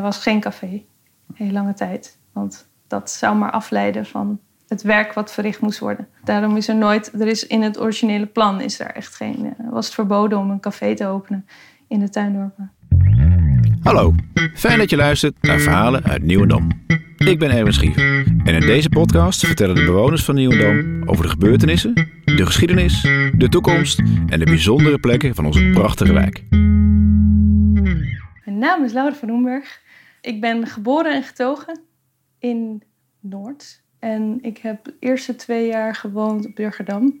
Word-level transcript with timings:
Er 0.00 0.06
was 0.06 0.22
geen 0.22 0.40
café, 0.40 0.82
hele 1.34 1.52
lange 1.52 1.74
tijd. 1.74 2.18
Want 2.32 2.68
dat 2.88 3.10
zou 3.10 3.36
maar 3.36 3.50
afleiden 3.50 4.06
van 4.06 4.40
het 4.68 4.82
werk 4.82 5.12
wat 5.12 5.32
verricht 5.32 5.60
moest 5.60 5.78
worden. 5.78 6.08
Daarom 6.24 6.56
is 6.56 6.68
er 6.68 6.76
nooit, 6.76 7.12
er 7.20 7.26
is 7.26 7.46
in 7.46 7.62
het 7.62 7.80
originele 7.80 8.26
plan 8.26 8.60
is 8.60 8.80
er 8.80 8.86
echt 8.86 9.14
geen, 9.14 9.54
eh, 9.58 9.70
was 9.70 9.84
het 9.84 9.94
verboden 9.94 10.38
om 10.38 10.50
een 10.50 10.60
café 10.60 10.94
te 10.94 11.06
openen 11.06 11.46
in 11.88 11.98
de 11.98 12.08
tuindorpen. 12.08 12.72
Hallo, 13.82 14.14
fijn 14.54 14.78
dat 14.78 14.90
je 14.90 14.96
luistert 14.96 15.34
naar 15.40 15.58
verhalen 15.58 16.04
uit 16.04 16.22
Nieuwendam. 16.22 16.68
Ik 17.16 17.38
ben 17.38 17.50
Erwin 17.50 17.72
Schiever 17.72 18.26
en 18.44 18.54
in 18.54 18.60
deze 18.60 18.88
podcast 18.88 19.46
vertellen 19.46 19.74
de 19.74 19.84
bewoners 19.84 20.24
van 20.24 20.34
Nieuwendam 20.34 21.08
over 21.08 21.24
de 21.24 21.30
gebeurtenissen, 21.30 21.94
de 22.24 22.46
geschiedenis, 22.46 23.02
de 23.36 23.48
toekomst 23.48 23.98
en 24.26 24.38
de 24.38 24.44
bijzondere 24.44 24.98
plekken 24.98 25.34
van 25.34 25.46
onze 25.46 25.70
prachtige 25.72 26.12
wijk. 26.12 26.42
Mijn 28.44 28.58
naam 28.58 28.84
is 28.84 28.92
Laura 28.92 29.14
van 29.14 29.28
Hoenberg. 29.28 29.80
Ik 30.20 30.40
ben 30.40 30.66
geboren 30.66 31.14
en 31.14 31.22
getogen 31.22 31.80
in 32.38 32.82
Noord. 33.20 33.82
En 33.98 34.38
ik 34.42 34.58
heb 34.58 34.84
de 34.84 34.94
eerste 34.98 35.36
twee 35.36 35.66
jaar 35.66 35.94
gewoond 35.94 36.46
op 36.46 36.54
Burgerdam. 36.54 37.20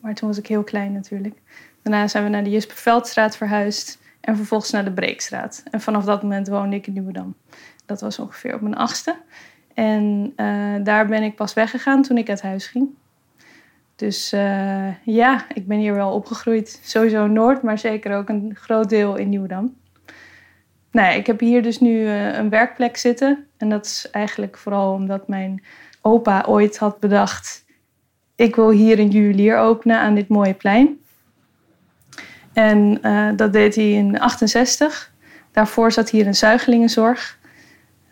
Maar 0.00 0.14
toen 0.14 0.28
was 0.28 0.38
ik 0.38 0.46
heel 0.46 0.64
klein 0.64 0.92
natuurlijk. 0.92 1.36
Daarna 1.82 2.08
zijn 2.08 2.24
we 2.24 2.30
naar 2.30 2.44
de 2.44 2.50
Jusperveldstraat 2.50 3.36
verhuisd. 3.36 4.00
En 4.20 4.36
vervolgens 4.36 4.70
naar 4.70 4.84
de 4.84 4.92
Breekstraat. 4.92 5.62
En 5.70 5.80
vanaf 5.80 6.04
dat 6.04 6.22
moment 6.22 6.48
woonde 6.48 6.76
ik 6.76 6.86
in 6.86 6.92
Nieuwedam. 6.92 7.34
Dat 7.86 8.00
was 8.00 8.18
ongeveer 8.18 8.54
op 8.54 8.60
mijn 8.60 8.76
achtste. 8.76 9.16
En 9.74 10.32
uh, 10.36 10.74
daar 10.84 11.06
ben 11.06 11.22
ik 11.22 11.36
pas 11.36 11.54
weggegaan 11.54 12.02
toen 12.02 12.18
ik 12.18 12.28
uit 12.28 12.42
huis 12.42 12.66
ging. 12.66 12.88
Dus 13.96 14.32
uh, 14.32 15.04
ja, 15.04 15.44
ik 15.54 15.66
ben 15.66 15.78
hier 15.78 15.94
wel 15.94 16.12
opgegroeid. 16.12 16.80
Sowieso 16.82 17.26
Noord, 17.26 17.62
maar 17.62 17.78
zeker 17.78 18.16
ook 18.16 18.28
een 18.28 18.54
groot 18.54 18.88
deel 18.88 19.16
in 19.16 19.28
Nieuwedam. 19.28 19.74
Nou, 20.92 21.14
ik 21.14 21.26
heb 21.26 21.40
hier 21.40 21.62
dus 21.62 21.80
nu 21.80 21.90
uh, 21.90 22.34
een 22.34 22.48
werkplek 22.48 22.96
zitten. 22.96 23.46
En 23.56 23.68
dat 23.68 23.84
is 23.84 24.08
eigenlijk 24.10 24.58
vooral 24.58 24.92
omdat 24.92 25.28
mijn 25.28 25.62
opa 26.00 26.44
ooit 26.46 26.78
had 26.78 27.00
bedacht... 27.00 27.64
ik 28.36 28.56
wil 28.56 28.70
hier 28.70 28.98
een 28.98 29.10
juwelier 29.10 29.56
openen 29.56 29.98
aan 29.98 30.14
dit 30.14 30.28
mooie 30.28 30.54
plein. 30.54 31.00
En 32.52 32.98
uh, 33.02 33.28
dat 33.36 33.52
deed 33.52 33.74
hij 33.74 33.90
in 33.90 34.20
68. 34.20 35.12
Daarvoor 35.52 35.92
zat 35.92 36.10
hier 36.10 36.26
een 36.26 36.34
zuigelingenzorg. 36.34 37.40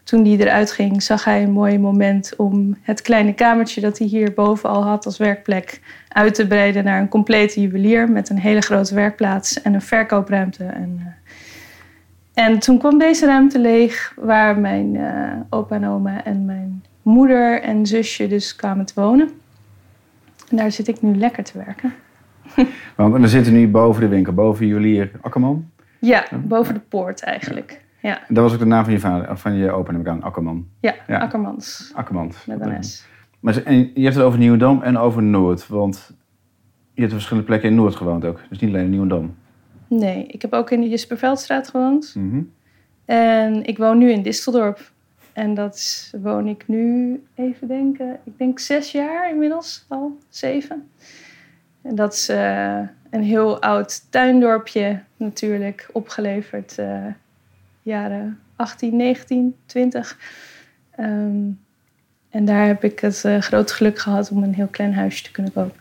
Toen 0.04 0.22
die 0.22 0.38
eruit 0.38 0.72
ging, 0.72 1.02
zag 1.02 1.24
hij 1.24 1.42
een 1.42 1.50
mooi 1.50 1.78
moment 1.78 2.36
om 2.36 2.76
het 2.82 3.02
kleine 3.02 3.34
kamertje 3.34 3.80
dat 3.80 3.98
hij 3.98 4.06
hier 4.06 4.34
boven 4.34 4.68
al 4.68 4.84
had 4.84 5.06
als 5.06 5.18
werkplek 5.18 5.80
uit 6.08 6.34
te 6.34 6.46
breiden 6.46 6.84
naar 6.84 7.00
een 7.00 7.08
complete 7.08 7.60
juwelier 7.60 8.10
met 8.10 8.28
een 8.28 8.38
hele 8.38 8.60
grote 8.60 8.94
werkplaats 8.94 9.62
en 9.62 9.74
een 9.74 9.82
verkoopruimte. 9.82 10.64
En, 10.64 10.96
uh, 11.00 11.06
en 12.34 12.58
toen 12.58 12.78
kwam 12.78 12.98
deze 12.98 13.26
ruimte 13.26 13.58
leeg 13.58 14.14
waar 14.16 14.58
mijn 14.58 14.94
uh, 14.94 15.32
opa 15.50 15.74
en 15.74 15.86
oma 15.86 16.24
en 16.24 16.44
mijn 16.44 16.84
moeder 17.02 17.62
en 17.62 17.86
zusje 17.86 18.28
dus 18.28 18.56
kwamen 18.56 18.84
te 18.84 18.92
wonen. 18.94 19.30
En 20.48 20.56
daar 20.56 20.72
zit 20.72 20.88
ik 20.88 21.02
nu 21.02 21.16
lekker 21.16 21.44
te 21.44 21.58
werken. 21.58 21.92
Want 22.96 23.16
we 23.16 23.28
zitten 23.28 23.52
nu 23.52 23.68
boven 23.68 24.00
de 24.00 24.08
winkel, 24.08 24.32
boven 24.32 24.66
juwelier 24.66 25.10
Akkerman. 25.20 25.70
Ja, 25.98 26.26
boven 26.44 26.74
de 26.74 26.80
poort 26.80 27.22
eigenlijk. 27.22 27.84
Ja. 28.02 28.20
Dat 28.28 28.42
was 28.42 28.52
ook 28.52 28.58
de 28.58 28.64
naam 28.64 28.84
van 28.84 28.92
je 28.92 28.98
vader, 28.98 29.30
of 29.30 29.40
van 29.40 29.54
je 29.54 29.70
opa, 29.70 29.92
neem 29.92 30.00
ik 30.00 30.08
aan, 30.08 30.22
Akkerman. 30.22 30.66
Ja, 30.80 30.94
ja. 31.06 31.18
Akkermans. 31.18 31.92
Akkermans. 31.94 32.46
Met 32.46 32.60
een 32.60 32.84
S. 32.84 33.08
Maar 33.40 33.62
en 33.62 33.90
je 33.94 34.02
hebt 34.02 34.14
het 34.14 34.24
over 34.24 34.38
Nieuwendam 34.38 34.82
en 34.82 34.98
over 34.98 35.22
Noord, 35.22 35.68
want 35.68 36.14
je 36.92 37.00
hebt 37.00 37.12
op 37.12 37.18
verschillende 37.18 37.48
plekken 37.48 37.68
in 37.68 37.74
Noord 37.74 37.94
gewoond 37.94 38.24
ook. 38.24 38.40
Dus 38.48 38.58
niet 38.58 38.70
alleen 38.70 38.84
in 38.84 38.90
Nieuwendam. 38.90 39.34
Nee, 39.90 40.26
ik 40.26 40.42
heb 40.42 40.52
ook 40.52 40.70
in 40.70 40.80
de 40.80 40.88
Jesperveldstraat 40.88 41.68
gewoond. 41.68 42.14
Mm 42.14 42.30
-hmm. 42.30 42.52
En 43.04 43.64
ik 43.64 43.78
woon 43.78 43.98
nu 43.98 44.10
in 44.10 44.22
Disteldorp. 44.22 44.90
En 45.32 45.54
dat 45.54 45.74
is, 45.74 46.12
woon 46.22 46.46
ik 46.46 46.64
nu, 46.66 47.22
even 47.34 47.68
denken, 47.68 48.18
ik 48.24 48.38
denk 48.38 48.58
zes 48.58 48.92
jaar 48.92 49.30
inmiddels 49.30 49.84
al, 49.88 50.18
zeven. 50.28 50.90
En 51.82 51.94
dat 51.94 52.12
is 52.12 52.30
uh, 52.30 52.78
een 53.10 53.22
heel 53.22 53.62
oud 53.62 54.10
tuindorpje 54.10 55.00
natuurlijk, 55.16 55.88
opgeleverd 55.92 56.76
uh, 56.80 57.06
jaren 57.82 58.38
18, 58.56 58.96
19, 58.96 59.56
20. 59.66 60.18
Um, 61.00 61.60
en 62.30 62.44
daar 62.44 62.66
heb 62.66 62.84
ik 62.84 63.00
het 63.00 63.22
uh, 63.26 63.38
grote 63.38 63.74
geluk 63.74 63.98
gehad 63.98 64.30
om 64.30 64.42
een 64.42 64.54
heel 64.54 64.68
klein 64.70 64.94
huisje 64.94 65.22
te 65.22 65.30
kunnen 65.30 65.52
kopen. 65.52 65.80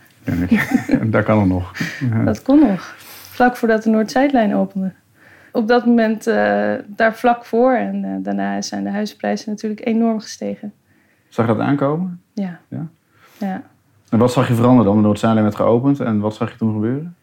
Ja, 0.49 0.65
daar 1.05 1.23
kan 1.23 1.39
het 1.39 1.47
nog. 1.47 1.71
Ja. 1.99 2.23
Dat 2.23 2.41
kon 2.41 2.59
nog. 2.59 2.95
Vlak 3.39 3.57
voordat 3.57 3.83
de 3.83 3.89
Noord-Zuidlijn 3.89 4.55
opende. 4.55 4.91
Op 5.51 5.67
dat 5.67 5.85
moment 5.85 6.23
daar 6.85 7.15
vlak 7.15 7.45
voor 7.45 7.73
en 7.73 8.23
daarna 8.23 8.61
zijn 8.61 8.83
de 8.83 8.89
huisprijzen 8.89 9.49
natuurlijk 9.49 9.85
enorm 9.85 10.19
gestegen. 10.19 10.73
Zag 11.29 11.47
je 11.47 11.53
dat 11.53 11.61
aankomen? 11.61 12.21
Ja. 12.33 12.59
ja? 12.67 12.87
ja. 13.37 13.61
En 14.09 14.17
wat 14.17 14.31
zag 14.31 14.47
je 14.47 14.53
veranderen 14.53 14.85
dan? 14.85 14.95
De 14.95 15.01
Noord-Zuidlijn 15.01 15.45
werd 15.45 15.57
geopend 15.57 15.99
en 15.99 16.19
wat 16.19 16.35
zag 16.35 16.51
je 16.51 16.57
toen 16.57 16.73
gebeuren? 16.73 17.15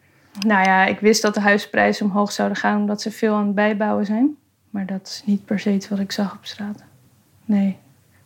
Nou 0.47 0.65
ja, 0.65 0.85
ik 0.85 0.99
wist 0.99 1.21
dat 1.21 1.33
de 1.33 1.39
huisprijzen 1.39 2.05
omhoog 2.05 2.31
zouden 2.31 2.57
gaan 2.57 2.79
omdat 2.79 3.01
ze 3.01 3.11
veel 3.11 3.35
aan 3.35 3.45
het 3.45 3.55
bijbouwen 3.55 4.05
zijn. 4.05 4.35
Maar 4.69 4.85
dat 4.85 5.07
is 5.07 5.23
niet 5.25 5.45
per 5.45 5.59
se 5.59 5.73
iets 5.73 5.89
wat 5.89 5.99
ik 5.99 6.11
zag 6.11 6.33
op 6.35 6.45
straat. 6.45 6.83
Nee, 7.45 7.77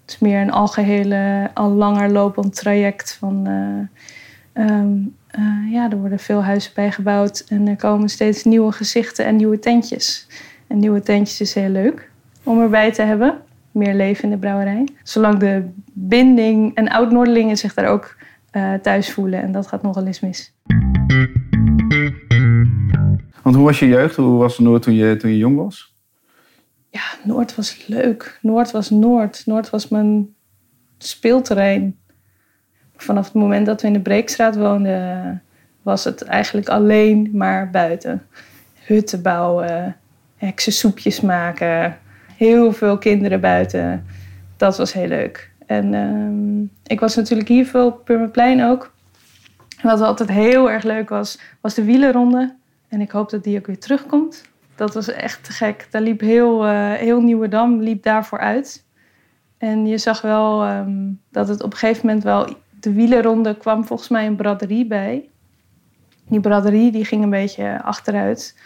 het 0.02 0.10
is 0.10 0.20
meer 0.20 0.42
een 0.42 0.52
algehele, 0.52 1.50
al 1.54 1.70
langer 1.70 2.12
lopend 2.12 2.56
traject 2.56 3.16
van... 3.20 3.48
Uh, 3.48 4.68
um, 4.68 5.16
uh, 5.40 5.72
ja, 5.72 5.92
er 5.92 5.98
worden 5.98 6.20
veel 6.20 6.44
huizen 6.44 6.72
bijgebouwd 6.76 7.46
en 7.48 7.68
er 7.68 7.76
komen 7.76 8.10
steeds 8.10 8.44
nieuwe 8.44 8.72
gezichten 8.72 9.26
en 9.26 9.36
nieuwe 9.36 9.60
tentjes. 9.60 10.28
En 10.68 10.80
nieuwe 10.80 11.02
tentjes 11.02 11.42
is 11.42 11.54
heel 11.54 11.70
leuk 11.70 12.12
om 12.44 12.62
erbij 12.62 12.92
te 12.92 13.02
hebben. 13.02 13.42
Meer 13.72 13.94
leven 13.94 14.24
in 14.24 14.30
de 14.30 14.38
brouwerij. 14.38 14.88
Zolang 15.04 15.40
de 15.40 15.70
binding 15.94 16.76
en 16.76 16.90
oud-Noordelingen 16.90 17.58
zich 17.58 17.74
daar 17.74 17.88
ook 17.88 18.16
uh, 18.52 18.74
thuis 18.74 19.12
voelen. 19.12 19.42
En 19.42 19.52
dat 19.52 19.68
gaat 19.68 19.82
nogal 19.82 20.06
eens 20.06 20.20
mis. 20.20 20.54
Want 23.44 23.56
hoe 23.56 23.66
was 23.66 23.80
je 23.80 23.88
jeugd? 23.88 24.16
Hoe 24.16 24.38
was 24.38 24.60
Noord 24.60 24.82
toen 24.82 24.94
je, 24.94 25.16
toen 25.16 25.32
je 25.32 25.38
jong 25.38 25.58
was? 25.58 25.96
Ja, 26.90 27.04
Noord 27.24 27.56
was 27.56 27.88
leuk. 27.88 28.40
Noord 28.42 28.72
was 28.72 28.90
Noord. 28.90 29.46
Noord 29.46 29.70
was 29.70 29.88
mijn 29.88 30.36
speelterrein. 30.98 32.00
Vanaf 33.02 33.26
het 33.26 33.34
moment 33.34 33.66
dat 33.66 33.82
we 33.82 33.88
in 33.88 33.94
de 33.94 34.00
Breekstraat 34.00 34.56
woonden, 34.56 35.42
was 35.82 36.04
het 36.04 36.24
eigenlijk 36.24 36.70
alleen 36.70 37.30
maar 37.34 37.70
buiten. 37.70 38.28
Hutten 38.86 39.22
bouwen, 39.22 39.96
heksensoepjes 40.38 41.22
maken, 41.22 41.98
heel 42.36 42.74
veel 42.74 42.98
kinderen 42.98 43.42
buiten. 43.42 44.06
Dat 44.58 44.78
was 44.78 44.94
heel 44.94 45.08
leuk. 45.08 45.52
En 45.66 45.94
uh, 45.94 46.70
ik 46.84 47.00
was 47.00 47.16
natuurlijk 47.16 47.50
hier 47.50 47.66
veel 47.66 47.86
op 47.86 48.06
Purmerplein 48.06 48.64
ook. 48.64 48.94
Wat 49.82 50.02
altijd 50.02 50.30
heel 50.30 50.72
erg 50.72 50.84
leuk 50.84 51.10
was, 51.10 51.40
was 51.62 51.74
de 51.74 51.84
wielenronde. 51.84 52.56
En 52.88 53.02
ik 53.02 53.12
hoop 53.12 53.30
dat 53.30 53.44
die 53.44 53.58
ook 53.58 53.68
weer 53.68 53.80
terugkomt. 53.80 54.44
Dat 54.76 54.94
was 54.94 55.08
echt 55.08 55.44
te 55.44 55.52
gek. 55.52 55.88
Daar 55.90 56.02
liep 56.02 56.20
heel, 56.20 56.68
uh, 56.68 56.92
heel 56.92 57.22
liep 57.80 58.04
daarvoor 58.04 58.40
uit. 58.40 58.86
En 59.58 59.88
je 59.88 59.98
zag 59.98 60.22
wel 60.22 60.70
um, 60.70 61.20
dat 61.32 61.48
het 61.48 61.64
op 61.64 61.72
een 61.72 61.78
gegeven 61.78 62.06
moment 62.06 62.24
wel... 62.24 62.60
De 62.82 62.94
wielenronde 62.94 63.58
kwam 63.58 63.86
volgens 63.86 64.10
mij 64.10 64.26
een 64.26 64.36
braderie 64.36 64.86
bij. 64.86 65.30
Die 66.28 66.40
braderie 66.40 66.92
die 66.92 67.06
ging 67.06 67.24
een 67.24 67.30
beetje 67.30 67.82
achteruit. 67.82 68.58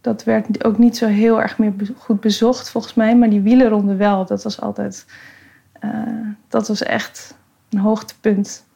Dat 0.00 0.24
werd 0.24 0.64
ook 0.64 0.78
niet 0.78 0.96
zo 0.96 1.06
heel 1.06 1.42
erg 1.42 1.58
meer 1.58 1.72
goed 1.96 2.20
bezocht 2.20 2.70
volgens 2.70 2.94
mij. 2.94 3.16
Maar 3.16 3.30
die 3.30 3.40
wielenronde 3.40 3.96
wel. 3.96 4.26
Dat 4.26 4.42
was 4.42 4.60
altijd... 4.60 5.06
Uh, 5.84 6.28
dat 6.48 6.68
was 6.68 6.82
echt 6.82 7.36
een 7.70 7.78
hoogtepunt. 7.78 8.66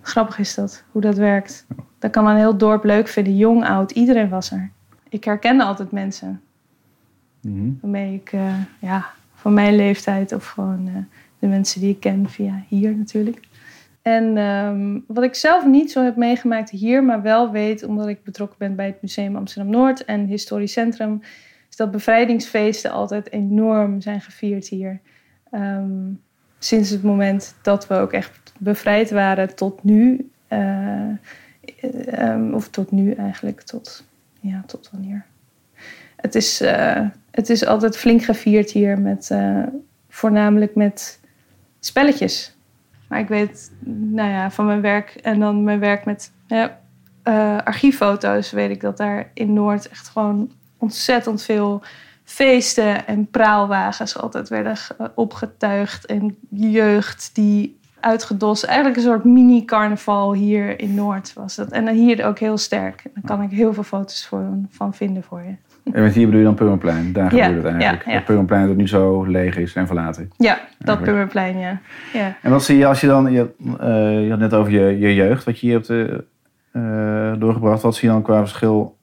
Grappig 0.00 0.38
is 0.38 0.54
dat, 0.54 0.84
hoe 0.90 1.02
dat 1.02 1.16
werkt. 1.16 1.66
Dat 1.98 2.10
kan 2.10 2.26
een 2.26 2.36
heel 2.36 2.56
dorp 2.56 2.84
leuk 2.84 3.08
vinden. 3.08 3.36
Jong, 3.36 3.64
oud, 3.64 3.90
iedereen 3.90 4.28
was 4.28 4.50
er. 4.50 4.70
Ik 5.08 5.24
herkende 5.24 5.64
altijd 5.64 5.90
mensen. 5.90 6.42
Mm-hmm. 7.40 7.78
Waarmee 7.80 8.14
ik, 8.14 8.32
uh, 8.32 8.54
ja, 8.78 9.10
van 9.34 9.54
mijn 9.54 9.76
leeftijd 9.76 10.32
of 10.32 10.46
gewoon 10.46 10.86
uh, 10.86 10.94
de 11.38 11.46
mensen 11.46 11.80
die 11.80 11.90
ik 11.90 12.00
ken 12.00 12.28
via 12.28 12.62
hier 12.68 12.96
natuurlijk. 12.96 13.40
En 14.04 14.36
um, 14.36 15.04
wat 15.06 15.24
ik 15.24 15.34
zelf 15.34 15.66
niet 15.66 15.92
zo 15.92 16.02
heb 16.04 16.16
meegemaakt 16.16 16.70
hier, 16.70 17.04
maar 17.04 17.22
wel 17.22 17.50
weet 17.50 17.82
omdat 17.82 18.08
ik 18.08 18.24
betrokken 18.24 18.58
ben 18.58 18.74
bij 18.76 18.86
het 18.86 19.02
Museum 19.02 19.36
Amsterdam 19.36 19.72
Noord 19.72 20.04
en 20.04 20.26
Historisch 20.26 20.72
Centrum, 20.72 21.22
is 21.70 21.76
dat 21.76 21.90
bevrijdingsfeesten 21.90 22.90
altijd 22.90 23.32
enorm 23.32 24.00
zijn 24.00 24.20
gevierd 24.20 24.68
hier. 24.68 25.00
Um, 25.52 26.20
sinds 26.58 26.90
het 26.90 27.02
moment 27.02 27.54
dat 27.62 27.86
we 27.86 27.94
ook 27.94 28.12
echt 28.12 28.52
bevrijd 28.58 29.10
waren 29.10 29.54
tot 29.54 29.84
nu. 29.84 30.30
Uh, 30.48 31.08
um, 32.18 32.54
of 32.54 32.68
tot 32.68 32.90
nu 32.90 33.12
eigenlijk, 33.12 33.60
tot, 33.60 34.04
ja, 34.40 34.62
tot 34.66 34.90
wanneer. 34.92 35.24
Het 36.16 36.34
is, 36.34 36.62
uh, 36.62 37.08
het 37.30 37.50
is 37.50 37.66
altijd 37.66 37.96
flink 37.96 38.22
gevierd 38.22 38.70
hier, 38.70 39.00
met, 39.00 39.28
uh, 39.32 39.62
voornamelijk 40.08 40.74
met 40.74 41.20
spelletjes. 41.80 42.53
Maar 43.14 43.22
ik 43.22 43.28
weet 43.28 43.72
nou 43.84 44.30
ja, 44.30 44.50
van 44.50 44.66
mijn 44.66 44.80
werk 44.80 45.14
en 45.22 45.40
dan 45.40 45.64
mijn 45.64 45.78
werk 45.78 46.04
met 46.04 46.32
ja, 46.46 46.78
archieffoto's, 47.64 48.50
weet 48.50 48.70
ik 48.70 48.80
dat 48.80 48.96
daar 48.96 49.30
in 49.34 49.52
Noord 49.52 49.88
echt 49.88 50.08
gewoon 50.08 50.50
ontzettend 50.78 51.42
veel 51.42 51.82
feesten 52.24 53.06
en 53.06 53.26
praalwagens 53.30 54.18
altijd 54.18 54.48
werden 54.48 54.76
ge- 54.76 55.10
opgetuigd. 55.14 56.06
En 56.06 56.36
jeugd 56.50 57.30
die 57.34 57.78
uitgedost. 58.00 58.64
Eigenlijk 58.64 58.96
een 58.96 59.02
soort 59.02 59.24
mini-carnaval 59.24 60.32
hier 60.32 60.80
in 60.80 60.94
Noord 60.94 61.32
was 61.32 61.54
dat. 61.54 61.70
En 61.70 61.84
dan 61.84 61.94
hier 61.94 62.26
ook 62.26 62.38
heel 62.38 62.58
sterk. 62.58 63.02
Daar 63.14 63.24
kan 63.24 63.42
ik 63.42 63.50
heel 63.50 63.74
veel 63.74 63.82
foto's 63.82 64.26
voor, 64.26 64.48
van 64.68 64.94
vinden 64.94 65.22
voor 65.22 65.42
je. 65.42 65.54
En 65.92 66.02
met 66.02 66.14
hier 66.14 66.24
bedoel 66.24 66.40
je 66.40 66.46
dan 66.46 66.54
Purmerplein. 66.54 67.12
Daar 67.12 67.34
Ja, 67.34 67.44
gebeurt 67.44 67.64
het 67.64 67.72
eigenlijk. 67.72 68.04
ja, 68.04 68.10
ja. 68.10 68.16
Dat 68.16 68.26
Purmerplein 68.26 68.66
dat 68.66 68.76
nu 68.76 68.88
zo 68.88 69.24
leeg 69.24 69.56
is 69.56 69.74
en 69.74 69.86
verlaten. 69.86 70.30
Ja, 70.36 70.60
dat. 70.78 71.02
Purmerplein, 71.02 71.58
ja. 71.58 71.80
ja. 72.12 72.36
En 72.42 72.50
wat 72.50 72.64
zie 72.64 72.78
je 72.78 72.86
als 72.86 73.00
je 73.00 73.06
dan... 73.06 73.32
Je, 73.32 73.50
eh, 73.80 74.24
je 74.24 74.30
had 74.30 74.38
net 74.38 74.54
over 74.54 74.72
je, 74.72 74.98
je 74.98 75.14
jeugd, 75.14 75.44
wat 75.44 75.58
je 75.58 75.66
hier 75.66 75.74
hebt 75.74 75.90
eh, 75.90 77.32
eh, 77.32 77.40
doorgebracht. 77.40 77.82
Wat 77.82 77.94
zie 77.94 78.08
je 78.08 78.14
dan 78.14 78.22
qua 78.22 78.38
verschil 78.38 78.96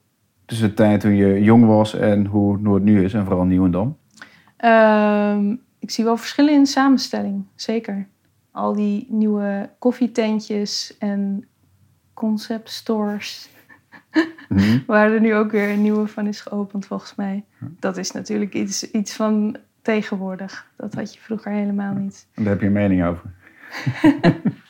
tussen 0.46 0.68
de 0.68 0.74
tijd 0.74 1.00
toen 1.00 1.14
je 1.14 1.42
jong 1.42 1.66
was 1.66 1.94
en 1.94 2.26
hoe 2.26 2.58
Noord 2.58 2.82
nu 2.82 3.04
is? 3.04 3.14
En 3.14 3.24
vooral 3.24 3.44
Nieuwendam. 3.44 3.96
Ehm, 4.56 5.56
ik 5.78 5.90
zie 5.90 6.04
wel 6.04 6.16
verschillen 6.16 6.52
in 6.52 6.62
de 6.62 6.68
samenstelling, 6.68 7.44
zeker. 7.54 8.06
Al 8.50 8.72
die 8.72 9.06
nieuwe 9.10 9.70
koffietentjes 9.78 10.96
en 10.98 11.46
concept 12.14 12.70
stores, 12.70 13.48
Mhm. 14.48 14.78
waar 14.86 15.12
er 15.12 15.20
nu 15.20 15.34
ook 15.34 15.50
weer 15.50 15.68
een 15.70 15.82
nieuwe 15.82 16.06
van 16.06 16.26
is 16.26 16.40
geopend 16.40 16.86
volgens 16.86 17.14
mij. 17.14 17.44
Dat 17.58 17.96
is 17.96 18.10
natuurlijk 18.10 18.54
iets, 18.54 18.90
iets 18.90 19.14
van 19.14 19.56
tegenwoordig. 19.82 20.66
Dat 20.76 20.94
had 20.94 21.14
je 21.14 21.20
vroeger 21.20 21.52
helemaal 21.52 21.94
niet. 21.94 22.26
Daar 22.34 22.46
heb 22.46 22.60
je 22.60 22.66
een 22.66 22.72
mening 22.72 23.04
over. 23.04 23.30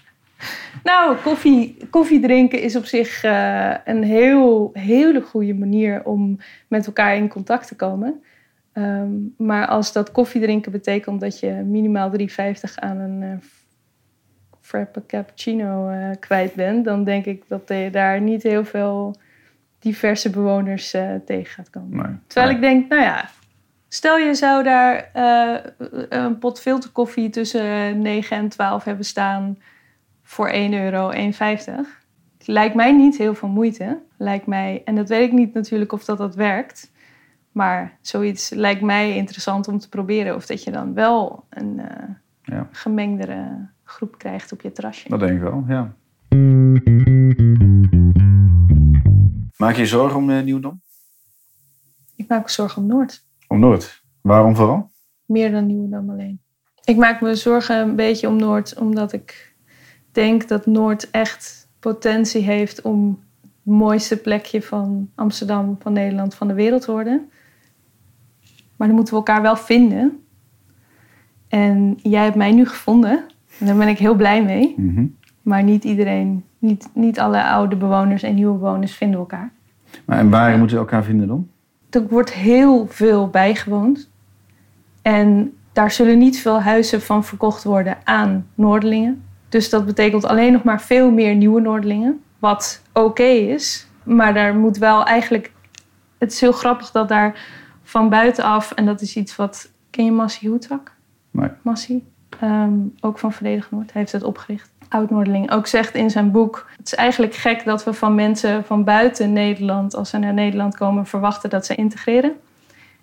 Nou, 0.82 1.16
koffie, 1.16 1.76
koffie 1.90 2.20
drinken 2.20 2.60
is 2.60 2.76
op 2.76 2.84
zich 2.84 3.24
eh, 3.24 3.74
een 3.84 4.02
heel, 4.02 4.70
hele 4.72 5.20
goede 5.20 5.54
manier 5.54 6.04
om 6.04 6.38
met 6.68 6.86
elkaar 6.86 7.16
in 7.16 7.28
contact 7.28 7.68
te 7.68 7.76
komen. 7.76 8.22
Ehm, 8.72 9.10
maar 9.36 9.66
als 9.66 9.92
dat 9.92 10.12
koffie 10.12 10.40
drinken 10.40 10.72
betekent 10.72 11.20
dat 11.20 11.40
je 11.40 11.50
minimaal 11.52 12.10
3,50 12.10 12.74
aan 12.74 12.98
een 12.98 13.22
eh 13.22 13.36
frappe 14.60 15.06
cappuccino 15.06 15.88
eh, 15.88 16.10
kwijt 16.20 16.54
bent, 16.54 16.84
dan 16.84 17.04
denk 17.04 17.24
ik 17.24 17.42
dat 17.48 17.68
je 17.68 17.88
daar 17.90 18.20
niet 18.20 18.42
heel 18.42 18.64
veel 18.64 19.16
diverse 19.82 20.30
bewoners 20.30 20.92
eh, 20.94 21.14
tegen 21.26 21.52
gaat 21.54 21.70
komen. 21.70 21.96
Nee. 22.06 22.16
Terwijl 22.26 22.46
Nee. 22.46 22.56
ik 22.56 22.62
denk, 22.62 22.88
nou 22.90 23.02
ja, 23.02 23.28
stel 23.88 24.16
je 24.18 24.34
zou 24.34 24.62
daar 24.62 25.10
eh, 25.12 25.58
een 26.08 26.38
pot 26.38 26.60
filterkoffie 26.60 27.30
tussen 27.30 27.98
9 28.02 28.36
en 28.36 28.48
12 28.48 28.84
hebben 28.84 29.04
staan 29.04 29.58
voor 30.22 30.48
1 30.48 30.72
euro, 30.74 31.10
1,50. 31.10 32.00
Lijkt 32.44 32.74
mij 32.74 32.92
niet 32.92 33.16
heel 33.18 33.34
veel 33.34 33.48
moeite. 33.48 33.98
Lijkt 34.16 34.46
mij, 34.46 34.82
en 34.84 34.94
dat 34.94 35.08
weet 35.08 35.26
ik 35.26 35.32
niet 35.32 35.54
natuurlijk 35.54 35.92
of 35.92 36.04
dat, 36.04 36.18
dat 36.18 36.34
werkt. 36.34 36.90
Maar 37.52 37.98
zoiets 38.00 38.50
lijkt 38.50 38.80
mij 38.82 39.16
interessant 39.16 39.68
om 39.68 39.78
te 39.78 39.88
proberen. 39.88 40.34
Of 40.34 40.46
dat 40.46 40.64
je 40.64 40.70
dan 40.70 40.94
wel 40.94 41.44
een 41.50 41.80
eh, 41.80 42.08
Ja. 42.42 42.68
gemengdere 42.70 43.68
groep 43.84 44.18
krijgt 44.18 44.52
op 44.52 44.60
je 44.60 44.72
terrasje. 44.72 45.08
Dat 45.08 45.20
denk 45.20 45.32
ik 45.32 45.40
wel, 45.40 45.64
ja. 45.68 45.92
Maak 49.62 49.74
je 49.74 49.80
je 49.80 49.86
zorgen 49.86 50.18
om 50.18 50.30
uh? 50.30 50.66
Ik 52.16 52.28
maak 52.28 52.42
me 52.42 52.50
zorgen 52.50 52.82
om 52.82 52.88
Noord. 52.88 53.26
Om 53.48 53.58
Noord. 53.58 54.02
Waarom 54.20 54.56
vooral? 54.56 54.90
Meer 55.26 55.50
dan 55.50 55.66
Nieuwendam 55.66 56.10
alleen. 56.10 56.40
Ik 56.84 56.96
maak 56.96 57.20
me 57.20 57.34
zorgen 57.34 57.76
een 57.76 57.96
beetje 57.96 58.28
om 58.28 58.36
Noord, 58.36 58.78
omdat 58.78 59.12
ik 59.12 59.54
denk 60.12 60.48
dat 60.48 60.66
Noord 60.66 61.10
echt 61.10 61.68
potentie 61.78 62.42
heeft 62.42 62.80
om 62.80 63.20
het 63.40 63.74
mooiste 63.74 64.16
plekje 64.16 64.62
van 64.62 65.10
Amsterdam, 65.14 65.76
van 65.80 65.92
Nederland, 65.92 66.34
van 66.34 66.48
de 66.48 66.54
wereld 66.54 66.82
te 66.82 66.92
worden. 66.92 67.30
Maar 68.76 68.86
dan 68.86 68.96
moeten 68.96 69.14
we 69.14 69.20
elkaar 69.20 69.42
wel 69.42 69.56
vinden. 69.56 70.24
En 71.48 71.98
jij 72.02 72.24
hebt 72.24 72.36
mij 72.36 72.52
nu 72.52 72.66
gevonden. 72.66 73.24
En 73.58 73.66
daar 73.66 73.76
ben 73.76 73.88
ik 73.88 73.98
heel 73.98 74.14
blij 74.14 74.44
mee. 74.44 74.74
Mhm. 74.76 75.06
Maar 75.42 75.62
niet 75.62 75.84
iedereen, 75.84 76.44
niet, 76.62 76.88
niet 76.94 77.18
alle 77.18 77.44
oude 77.44 77.76
bewoners 77.76 78.22
en 78.22 78.34
nieuwe 78.34 78.58
bewoners 78.58 78.94
vinden 78.94 79.18
elkaar. 79.18 79.52
Maar 80.04 80.18
en 80.18 80.30
waar 80.30 80.58
moeten 80.58 80.76
we 80.76 80.82
elkaar 80.82 81.04
vinden 81.04 81.28
dan? 81.28 81.48
Er 81.90 82.06
wordt 82.08 82.32
heel 82.32 82.86
veel 82.86 83.28
bijgewoond. 83.28 84.10
En 85.02 85.56
daar 85.72 85.90
zullen 85.90 86.18
niet 86.18 86.40
veel 86.40 86.62
huizen 86.62 87.02
van 87.02 87.24
verkocht 87.24 87.64
worden 87.64 87.96
aan 88.04 88.46
Noordelingen. 88.54 89.24
Dus 89.48 89.70
dat 89.70 89.86
betekent 89.86 90.24
alleen 90.24 90.52
nog 90.52 90.62
maar 90.62 90.80
veel 90.80 91.10
meer 91.10 91.34
nieuwe 91.34 91.60
Noordelingen. 91.60 92.22
Wat 92.38 92.82
oké 92.92 93.22
is. 93.22 93.86
Maar 94.02 94.34
daar 94.34 94.54
moet 94.54 94.76
wel 94.76 95.04
eigenlijk... 95.04 95.52
Het 96.18 96.32
is 96.32 96.40
heel 96.40 96.52
grappig 96.52 96.90
dat 96.90 97.08
daar 97.08 97.46
van 97.82 98.08
buitenaf... 98.08 98.72
En 98.72 98.84
dat 98.86 99.00
is 99.00 99.16
iets 99.16 99.36
wat... 99.36 99.70
Ken 99.90 100.04
je 100.04 100.12
Massie 100.12 100.48
Hoetrak? 100.48 100.92
Nee. 101.30 101.48
Massie? 101.62 102.04
Ehm, 102.40 102.72
ook 103.00 103.18
van 103.18 103.32
Verdedig 103.32 103.70
Noord. 103.70 103.92
Hij 103.92 104.00
heeft 104.00 104.12
het 104.12 104.22
opgericht. 104.22 104.71
Oud-Noordeling 104.92 105.50
ook 105.50 105.66
zegt 105.66 105.94
in 105.94 106.10
zijn 106.10 106.30
boek... 106.30 106.70
Het 106.76 106.86
is 106.86 106.94
eigenlijk 106.94 107.34
gek 107.34 107.64
dat 107.64 107.84
we 107.84 107.92
van 107.92 108.14
mensen 108.14 108.64
van 108.64 108.84
buiten 108.84 109.32
Nederland... 109.32 109.94
als 109.94 110.10
ze 110.10 110.18
naar 110.18 110.32
Nederland 110.32 110.76
komen, 110.76 111.06
verwachten 111.06 111.50
dat 111.50 111.66
ze 111.66 111.74
integreren. 111.74 112.32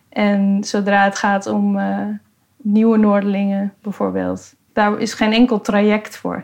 En 0.10 0.64
zodra 0.64 1.04
het 1.04 1.18
gaat 1.18 1.48
om 1.48 1.78
eh, 1.78 1.98
nieuwe 2.58 2.98
Noordelingen 2.98 3.74
bijvoorbeeld... 3.82 4.56
daar 4.74 5.00
is 5.00 5.14
geen 5.14 5.34
enkel 5.34 5.62
traject 5.62 6.18
voor. 6.18 6.44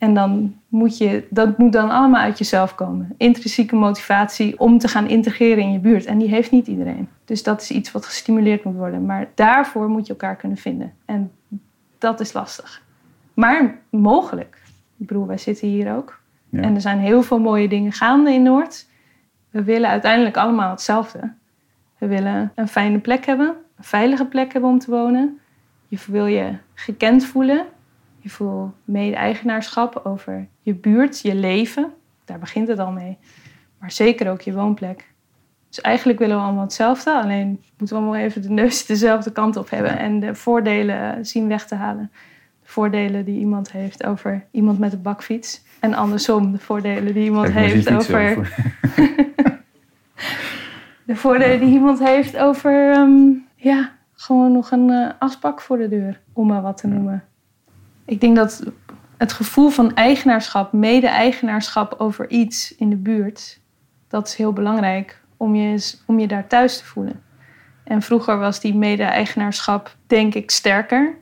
En 0.00 0.14
dan 0.14 0.54
moet 0.68 0.98
je, 0.98 1.26
dat 1.30 1.58
moet 1.58 1.72
dan 1.72 1.90
allemaal 1.90 2.22
uit 2.22 2.38
jezelf 2.38 2.74
komen. 2.74 3.14
Intrinsieke 3.16 3.76
motivatie 3.76 4.58
om 4.58 4.78
te 4.78 4.88
gaan 4.88 5.08
integreren 5.08 5.62
in 5.62 5.72
je 5.72 5.78
buurt. 5.78 6.04
En 6.04 6.18
die 6.18 6.28
heeft 6.28 6.50
niet 6.50 6.66
iedereen. 6.66 7.08
Dus 7.24 7.42
dat 7.42 7.60
is 7.60 7.70
iets 7.70 7.92
wat 7.92 8.06
gestimuleerd 8.06 8.64
moet 8.64 8.76
worden. 8.76 9.06
Maar 9.06 9.28
daarvoor 9.34 9.88
moet 9.88 10.06
je 10.06 10.12
elkaar 10.12 10.36
kunnen 10.36 10.58
vinden. 10.58 10.92
En 11.04 11.32
dat 11.98 12.20
is 12.20 12.32
lastig. 12.32 12.82
Maar 13.34 13.78
mogelijk. 13.90 14.59
Ik 15.00 15.06
bedoel, 15.06 15.26
wij 15.26 15.38
zitten 15.38 15.68
hier 15.68 15.94
ook. 15.94 16.20
Ja. 16.48 16.60
En 16.60 16.74
er 16.74 16.80
zijn 16.80 16.98
heel 16.98 17.22
veel 17.22 17.38
mooie 17.38 17.68
dingen 17.68 17.92
gaande 17.92 18.32
in 18.32 18.42
Noord. 18.42 18.88
We 19.50 19.64
willen 19.64 19.88
uiteindelijk 19.88 20.36
allemaal 20.36 20.70
hetzelfde. 20.70 21.32
We 21.98 22.06
willen 22.06 22.52
een 22.54 22.68
fijne 22.68 22.98
plek 22.98 23.26
hebben. 23.26 23.46
Een 23.76 23.84
veilige 23.84 24.26
plek 24.26 24.52
hebben 24.52 24.70
om 24.70 24.78
te 24.78 24.90
wonen. 24.90 25.40
Je 25.88 25.98
wil 26.06 26.26
je 26.26 26.54
gekend 26.74 27.24
voelen. 27.24 27.64
Je 28.18 28.28
voelt 28.28 28.72
mede-eigenaarschap 28.84 30.00
over 30.04 30.46
je 30.62 30.74
buurt, 30.74 31.20
je 31.20 31.34
leven. 31.34 31.92
Daar 32.24 32.38
begint 32.38 32.68
het 32.68 32.78
al 32.78 32.92
mee. 32.92 33.18
Maar 33.78 33.90
zeker 33.90 34.30
ook 34.30 34.40
je 34.40 34.52
woonplek. 34.52 35.08
Dus 35.68 35.80
eigenlijk 35.80 36.18
willen 36.18 36.36
we 36.36 36.42
allemaal 36.42 36.62
hetzelfde. 36.62 37.12
Alleen 37.12 37.62
moeten 37.78 37.96
we 37.96 38.02
allemaal 38.02 38.20
even 38.20 38.42
de 38.42 38.50
neus 38.50 38.86
dezelfde 38.86 39.32
kant 39.32 39.56
op 39.56 39.70
hebben. 39.70 39.98
En 39.98 40.20
de 40.20 40.34
voordelen 40.34 41.26
zien 41.26 41.48
weg 41.48 41.66
te 41.66 41.74
halen. 41.74 42.10
De 42.70 42.76
voordelen 42.76 43.24
die 43.24 43.38
iemand 43.38 43.72
heeft 43.72 44.04
over 44.04 44.46
iemand 44.50 44.78
met 44.78 44.92
een 44.92 45.02
bakfiets. 45.02 45.62
En 45.80 45.94
andersom 45.94 46.52
de 46.52 46.58
voordelen 46.58 47.14
die 47.14 47.24
iemand 47.24 47.50
heeft 47.50 47.90
over... 47.90 48.38
over- 48.38 48.54
De 51.04 51.16
voordelen 51.16 51.60
die 51.60 51.68
iemand 51.68 51.98
heeft 51.98 52.36
over... 52.36 52.90
ehm, 52.92 53.20
ja, 53.56 53.92
gewoon 54.12 54.52
nog 54.52 54.70
een 54.70 54.90
eh, 54.90 55.10
asbak 55.18 55.60
voor 55.60 55.78
de 55.78 55.88
deur. 55.88 56.20
Om 56.32 56.46
maar 56.46 56.62
wat 56.62 56.76
te 56.76 56.86
noemen. 56.86 57.24
Ik 58.04 58.20
denk 58.20 58.36
dat 58.36 58.62
het 59.16 59.32
gevoel 59.32 59.68
van 59.68 59.94
eigenaarschap, 59.94 60.72
mede-eigenaarschap 60.72 61.94
over 61.98 62.28
iets 62.28 62.74
in 62.76 62.90
de 62.90 62.96
buurt, 62.96 63.60
dat 64.08 64.26
is 64.28 64.34
heel 64.34 64.52
belangrijk 64.52 65.20
om 65.36 65.54
je, 65.54 65.94
om 66.06 66.18
je 66.18 66.26
daar 66.26 66.46
thuis 66.46 66.78
te 66.78 66.84
voelen. 66.84 67.22
En 67.84 68.02
vroeger 68.02 68.38
was 68.38 68.60
die 68.60 68.74
mede-eigenaarschap, 68.74 69.96
denk 70.06 70.34
ik, 70.34 70.50
sterker. 70.50 71.14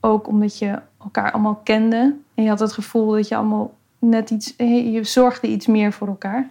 Ook 0.00 0.28
omdat 0.28 0.58
je 0.58 0.78
elkaar 1.00 1.32
allemaal 1.32 1.60
kende. 1.64 2.16
En 2.34 2.42
je 2.42 2.48
had 2.48 2.60
het 2.60 2.72
gevoel 2.72 3.12
dat 3.12 3.28
je 3.28 3.36
allemaal 3.36 3.74
net 3.98 4.30
iets, 4.30 4.54
je 4.56 5.00
zorgde 5.02 5.48
iets 5.48 5.66
meer 5.66 5.92
voor 5.92 6.08
elkaar. 6.08 6.48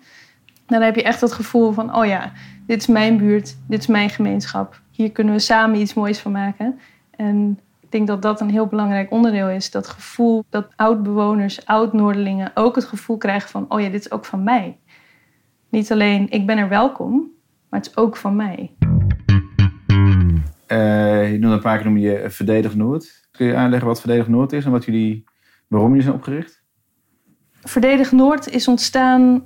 Dan 0.65 0.81
heb 0.81 0.95
je 0.95 1.03
echt 1.03 1.21
het 1.21 1.31
gevoel 1.31 1.71
van, 1.71 1.95
oh 1.95 2.05
ja, 2.05 2.31
dit 2.67 2.81
is 2.81 2.87
mijn 2.87 3.17
buurt, 3.17 3.57
dit 3.67 3.79
is 3.79 3.87
mijn 3.87 4.09
gemeenschap. 4.09 4.81
Hier 4.91 5.11
kunnen 5.11 5.33
we 5.33 5.39
samen 5.39 5.79
iets 5.79 5.93
moois 5.93 6.19
van 6.19 6.31
maken. 6.31 6.79
En 7.15 7.59
ik 7.79 7.91
denk 7.91 8.07
dat 8.07 8.21
dat 8.21 8.41
een 8.41 8.49
heel 8.49 8.67
belangrijk 8.67 9.11
onderdeel 9.11 9.49
is. 9.49 9.71
Dat 9.71 9.87
gevoel 9.87 10.45
dat 10.49 10.67
oud-bewoners, 10.75 11.65
oud-Noordelingen 11.65 12.51
ook 12.53 12.75
het 12.75 12.85
gevoel 12.85 13.17
krijgen 13.17 13.49
van... 13.49 13.65
oh 13.69 13.81
ja, 13.81 13.89
dit 13.89 13.99
is 13.99 14.11
ook 14.11 14.25
van 14.25 14.43
mij. 14.43 14.77
Niet 15.69 15.91
alleen 15.91 16.29
ik 16.29 16.45
ben 16.45 16.57
er 16.57 16.69
welkom, 16.69 17.31
maar 17.69 17.79
het 17.79 17.89
is 17.89 17.97
ook 17.97 18.17
van 18.17 18.35
mij. 18.35 18.71
Eh, 20.65 21.31
je 21.31 21.37
noemde 21.39 21.55
een 21.55 21.61
paar 21.61 21.77
keer 21.77 21.85
noem 21.85 21.97
je 21.97 22.25
Verdedig 22.29 22.75
Noord. 22.75 23.26
Kun 23.37 23.47
je 23.47 23.55
uitleggen 23.55 23.87
wat 23.87 23.99
Verdedig 23.99 24.27
Noord 24.27 24.53
is 24.53 24.65
en 24.65 24.71
wat 24.71 24.85
jullie, 24.85 25.23
waarom 25.67 25.89
jullie 25.89 26.03
zijn 26.03 26.15
opgericht? 26.15 26.61
Verdedig 27.63 28.11
Noord 28.11 28.47
is 28.47 28.67
ontstaan 28.67 29.43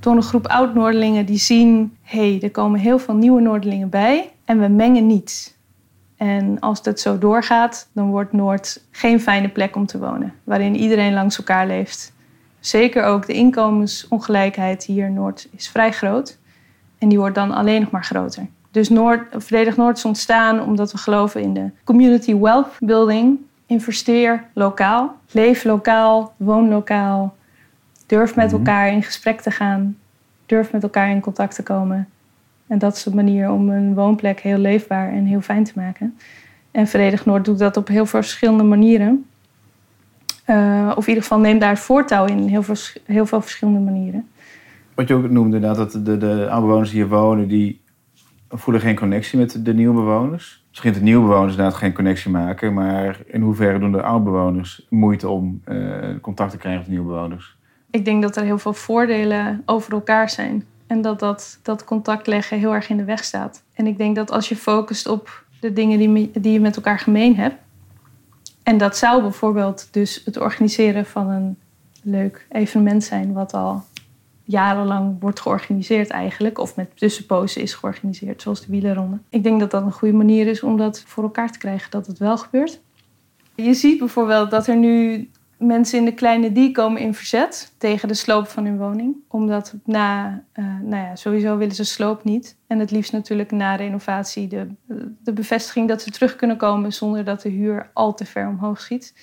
door 0.00 0.16
een 0.16 0.22
groep 0.22 0.46
oud-Noordelingen 0.46 1.26
die 1.26 1.38
zien... 1.38 1.96
hé, 2.02 2.30
hey, 2.30 2.42
er 2.42 2.50
komen 2.50 2.80
heel 2.80 2.98
veel 2.98 3.14
nieuwe 3.14 3.40
Noordelingen 3.40 3.88
bij 3.88 4.32
en 4.44 4.60
we 4.60 4.68
mengen 4.68 5.06
niet. 5.06 5.58
En 6.16 6.60
als 6.60 6.82
dat 6.82 7.00
zo 7.00 7.18
doorgaat, 7.18 7.90
dan 7.92 8.10
wordt 8.10 8.32
Noord 8.32 8.84
geen 8.90 9.20
fijne 9.20 9.48
plek 9.48 9.76
om 9.76 9.86
te 9.86 9.98
wonen. 9.98 10.34
Waarin 10.44 10.76
iedereen 10.76 11.12
langs 11.12 11.38
elkaar 11.38 11.66
leeft. 11.66 12.12
Zeker 12.60 13.04
ook 13.04 13.26
de 13.26 13.32
inkomensongelijkheid 13.32 14.84
hier 14.84 15.06
in 15.06 15.14
Noord 15.14 15.48
is 15.56 15.68
vrij 15.68 15.92
groot. 15.92 16.38
En 16.98 17.08
die 17.08 17.18
wordt 17.18 17.34
dan 17.34 17.50
alleen 17.50 17.80
nog 17.80 17.90
maar 17.90 18.04
groter. 18.04 18.46
Dus 18.78 18.88
Noord, 18.88 19.22
Verdedig 19.30 19.76
Noord 19.76 19.96
is 19.96 20.04
ontstaan 20.04 20.62
omdat 20.62 20.92
we 20.92 20.98
geloven 20.98 21.40
in 21.42 21.54
de 21.54 21.70
community 21.84 22.36
wealth 22.36 22.76
building. 22.78 23.38
Investeer 23.66 24.44
lokaal, 24.52 25.16
leef 25.30 25.64
lokaal, 25.64 26.32
woon 26.36 26.68
lokaal. 26.68 27.36
Durf 28.06 28.36
met 28.36 28.46
Mhm. 28.46 28.56
elkaar 28.56 28.92
in 28.92 29.02
gesprek 29.02 29.40
te 29.40 29.50
gaan. 29.50 29.96
Durf 30.46 30.72
met 30.72 30.82
elkaar 30.82 31.10
in 31.10 31.20
contact 31.20 31.54
te 31.54 31.62
komen. 31.62 32.08
En 32.66 32.78
dat 32.78 32.96
is 32.96 33.02
de 33.02 33.14
manier 33.14 33.50
om 33.50 33.70
een 33.70 33.94
woonplek 33.94 34.40
heel 34.40 34.58
leefbaar 34.58 35.12
en 35.12 35.24
heel 35.24 35.40
fijn 35.40 35.64
te 35.64 35.72
maken. 35.74 36.16
En 36.70 36.86
Verenigd 36.86 37.24
Noord 37.24 37.44
doet 37.44 37.58
dat 37.58 37.76
op 37.76 37.88
heel 37.88 38.06
veel 38.06 38.22
verschillende 38.22 38.64
manieren. 38.64 39.26
Eh, 40.44 40.92
of 40.96 41.02
in 41.02 41.08
ieder 41.08 41.22
geval 41.22 41.38
neemt 41.38 41.60
daar 41.60 41.70
het 41.70 41.78
voortouw 41.78 42.26
in 42.26 42.38
heel 42.46 42.62
veel, 42.62 42.76
heel 43.04 43.26
veel 43.26 43.40
verschillende 43.40 43.80
manieren. 43.80 44.28
Wat 44.94 45.08
je 45.08 45.14
ook 45.14 45.30
noemde, 45.30 45.56
inderdaad, 45.56 45.92
dat 45.92 46.04
de, 46.06 46.18
de 46.18 46.46
oude 46.50 46.66
bewoners 46.66 46.90
die 46.90 47.00
hier 47.00 47.08
wonen, 47.08 47.48
die 47.48 47.80
voelen 48.48 48.82
geen 48.82 48.96
connectie 48.96 49.38
met 49.38 49.64
de 49.64 49.74
nieuwe 49.74 49.94
bewoners. 49.94 50.64
Misschien 50.68 50.92
de 50.92 51.00
nieuwe 51.00 51.26
bewoners 51.26 51.50
inderdaad 51.50 51.78
geen 51.78 51.92
connectie 51.92 52.30
maken, 52.30 52.74
maar 52.74 53.20
in 53.26 53.40
hoeverre 53.40 53.78
doen 53.78 53.92
de 53.92 54.02
oude 54.02 54.24
bewoners 54.24 54.86
moeite 54.88 55.28
om 55.28 55.60
eh, 55.64 55.76
contact 56.20 56.50
te 56.50 56.56
krijgen 56.56 56.80
met 56.80 56.88
de 56.88 56.94
nieuwe 56.94 57.12
bewoners? 57.12 57.56
Ik 57.90 58.04
denk 58.04 58.22
dat 58.22 58.36
er 58.36 58.44
heel 58.44 58.58
veel 58.58 58.72
voordelen 58.72 59.62
over 59.66 59.92
elkaar 59.92 60.30
zijn. 60.30 60.64
En 60.86 61.00
dat, 61.02 61.18
dat 61.18 61.58
dat 61.62 61.84
contact 61.84 62.26
leggen 62.26 62.58
heel 62.58 62.74
erg 62.74 62.88
in 62.88 62.96
de 62.96 63.04
weg 63.04 63.24
staat. 63.24 63.62
En 63.74 63.86
ik 63.86 63.98
denk 63.98 64.16
dat 64.16 64.30
als 64.30 64.48
je 64.48 64.56
focust 64.56 65.08
op 65.08 65.44
de 65.60 65.72
dingen 65.72 65.98
die, 65.98 66.30
die 66.40 66.52
je 66.52 66.60
met 66.60 66.76
elkaar 66.76 66.98
gemeen 66.98 67.36
hebt. 67.36 67.56
En 68.62 68.78
dat 68.78 68.96
zou 68.96 69.22
bijvoorbeeld 69.22 69.88
dus 69.90 70.22
het 70.24 70.38
organiseren 70.38 71.06
van 71.06 71.30
een 71.30 71.56
leuk 72.02 72.46
evenement 72.48 73.04
zijn, 73.04 73.32
wat 73.32 73.54
al 73.54 73.82
jarenlang 74.48 75.16
wordt 75.20 75.40
georganiseerd 75.40 76.10
eigenlijk, 76.10 76.58
of 76.58 76.76
met 76.76 76.96
tussenpozen 76.96 77.62
is 77.62 77.74
georganiseerd, 77.74 78.42
zoals 78.42 78.60
de 78.60 78.66
wielerronde. 78.70 79.18
Ik 79.28 79.42
denk 79.42 79.60
dat 79.60 79.70
dat 79.70 79.82
een 79.82 79.92
goede 79.92 80.16
manier 80.16 80.46
is 80.46 80.62
om 80.62 80.76
dat 80.76 81.02
voor 81.06 81.22
elkaar 81.22 81.52
te 81.52 81.58
krijgen, 81.58 81.90
dat 81.90 82.06
het 82.06 82.18
wel 82.18 82.38
gebeurt. 82.38 82.80
Je 83.54 83.74
ziet 83.74 83.98
bijvoorbeeld 83.98 84.50
dat 84.50 84.66
er 84.66 84.76
nu 84.76 85.28
mensen 85.58 85.98
in 85.98 86.04
de 86.04 86.14
kleine 86.14 86.52
die 86.52 86.72
komen 86.72 87.00
in 87.00 87.14
verzet 87.14 87.72
tegen 87.78 88.08
de 88.08 88.14
sloop 88.14 88.48
van 88.48 88.64
hun 88.64 88.78
woning. 88.78 89.16
Omdat 89.28 89.74
na, 89.84 90.42
eh, 90.52 90.64
nou 90.64 91.02
ja, 91.04 91.16
sowieso 91.16 91.56
willen 91.56 91.74
ze 91.74 91.84
sloop 91.84 92.24
niet. 92.24 92.56
En 92.66 92.78
het 92.78 92.90
liefst 92.90 93.12
natuurlijk 93.12 93.50
na 93.50 93.74
renovatie 93.74 94.48
de, 94.48 94.66
de 95.22 95.32
bevestiging 95.32 95.88
dat 95.88 96.02
ze 96.02 96.10
terug 96.10 96.36
kunnen 96.36 96.56
komen 96.56 96.92
zonder 96.92 97.24
dat 97.24 97.42
de 97.42 97.48
huur 97.48 97.90
al 97.92 98.14
te 98.14 98.24
ver 98.24 98.48
omhoog 98.48 98.80
schiet. 98.80 99.14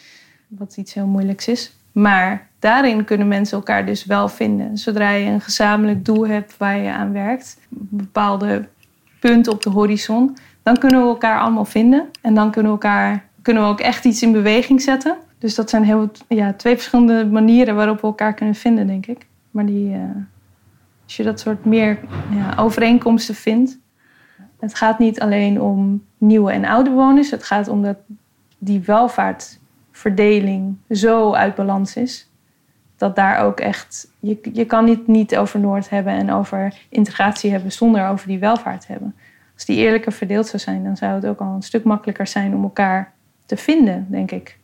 Wat 0.47 0.77
iets 0.77 0.93
heel 0.93 1.07
moeilijks 1.07 1.47
is. 1.47 1.73
Maar 1.95 2.47
daarin 2.59 3.03
kunnen 3.03 3.27
mensen 3.27 3.57
elkaar 3.57 3.85
dus 3.85 4.05
wel 4.05 4.27
vinden. 4.29 4.77
Zodra 4.77 5.09
je 5.09 5.29
een 5.29 5.41
gezamenlijk 5.41 6.05
doel 6.05 6.27
hebt 6.27 6.57
waar 6.57 6.77
je 6.77 6.91
aan 6.91 7.11
werkt, 7.11 7.57
een 7.69 7.87
bepaalde 7.89 8.67
punt 9.19 9.47
op 9.47 9.61
de 9.61 9.69
horizon, 9.69 10.37
dan 10.63 10.77
kunnen 10.77 11.01
we 11.01 11.07
elkaar 11.07 11.39
allemaal 11.39 11.65
vinden. 11.65 12.09
En 12.21 12.33
dan 12.33 12.51
kunnen 12.51 12.71
we, 12.71 12.77
elkaar, 12.77 13.25
kunnen 13.41 13.63
we 13.63 13.69
ook 13.69 13.79
echt 13.79 14.05
iets 14.05 14.21
in 14.21 14.31
beweging 14.31 14.81
zetten. 14.81 15.15
Dus 15.39 15.55
dat 15.55 15.69
zijn 15.69 15.83
heel, 15.83 16.11
ja, 16.27 16.53
twee 16.53 16.75
verschillende 16.75 17.25
manieren 17.25 17.75
waarop 17.75 18.01
we 18.01 18.07
elkaar 18.07 18.33
kunnen 18.33 18.55
vinden, 18.55 18.87
denk 18.87 19.05
ik. 19.05 19.27
Maar 19.51 19.65
die, 19.65 19.93
eh, 19.93 19.99
als 21.03 21.15
je 21.17 21.23
dat 21.23 21.39
soort 21.39 21.65
meer 21.65 21.99
ja, 22.31 22.53
overeenkomsten 22.57 23.35
vindt. 23.35 23.77
Het 24.59 24.75
gaat 24.75 24.99
niet 24.99 25.19
alleen 25.19 25.61
om 25.61 26.03
nieuwe 26.17 26.51
en 26.51 26.65
oude 26.65 26.89
bewoners. 26.89 27.31
Het 27.31 27.43
gaat 27.43 27.67
om 27.67 27.81
dat 27.81 27.97
die 28.57 28.83
welvaartverdeling 29.95 30.77
zo 30.89 31.33
uit 31.33 31.55
balans 31.55 31.95
is. 31.95 32.29
Dat 32.97 33.15
daar 33.15 33.39
ook 33.39 33.59
echt... 33.59 34.07
Je, 34.19 34.39
je 34.53 34.65
kan 34.65 34.85
niet, 34.85 35.07
niet 35.07 35.37
over 35.37 35.59
Noord 35.59 35.89
hebben 35.89 36.13
en 36.13 36.31
over 36.31 36.73
integratie 36.89 37.51
hebben... 37.51 37.71
zonder 37.71 38.07
over 38.07 38.27
die 38.27 38.39
welvaart 38.39 38.81
te 38.81 38.91
hebben. 38.91 39.15
Als 39.53 39.65
die 39.65 39.77
eerlijker 39.77 40.11
verdeeld 40.11 40.47
zou 40.47 40.61
zijn... 40.61 40.83
dan 40.83 40.97
zou 40.97 41.13
het 41.13 41.25
ook 41.25 41.39
al 41.39 41.53
een 41.55 41.61
stuk 41.61 41.83
makkelijker 41.83 42.27
zijn 42.27 42.55
om 42.55 42.63
elkaar 42.63 43.13
te 43.45 43.57
vinden, 43.57 44.07
denk 44.09 44.31
ik. 44.31 44.57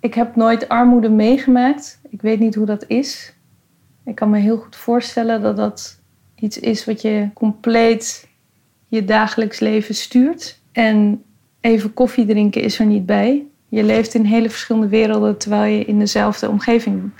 Ik 0.00 0.14
heb 0.14 0.36
nooit 0.36 0.68
armoede 0.68 1.10
meegemaakt. 1.10 2.00
Ik 2.10 2.22
weet 2.22 2.38
niet 2.38 2.54
hoe 2.54 2.66
dat 2.66 2.84
is. 2.86 3.34
Ik 4.04 4.14
kan 4.14 4.30
me 4.30 4.38
heel 4.38 4.56
goed 4.56 4.76
voorstellen 4.76 5.42
dat 5.42 5.56
dat 5.56 6.00
iets 6.34 6.58
is 6.58 6.84
wat 6.84 7.02
je 7.02 7.28
compleet 7.34 8.28
je 8.88 9.04
dagelijks 9.04 9.60
leven 9.60 9.94
stuurt. 9.94 10.60
En 10.72 11.22
even 11.60 11.94
koffie 11.94 12.26
drinken 12.26 12.62
is 12.62 12.78
er 12.78 12.86
niet 12.86 13.06
bij. 13.06 13.46
Je 13.74 13.82
leeft 13.82 14.14
in 14.14 14.24
hele 14.24 14.50
verschillende 14.50 14.88
werelden 14.88 15.38
terwijl 15.38 15.72
je 15.78 15.84
in 15.84 15.98
dezelfde 15.98 16.48
omgeving 16.48 17.10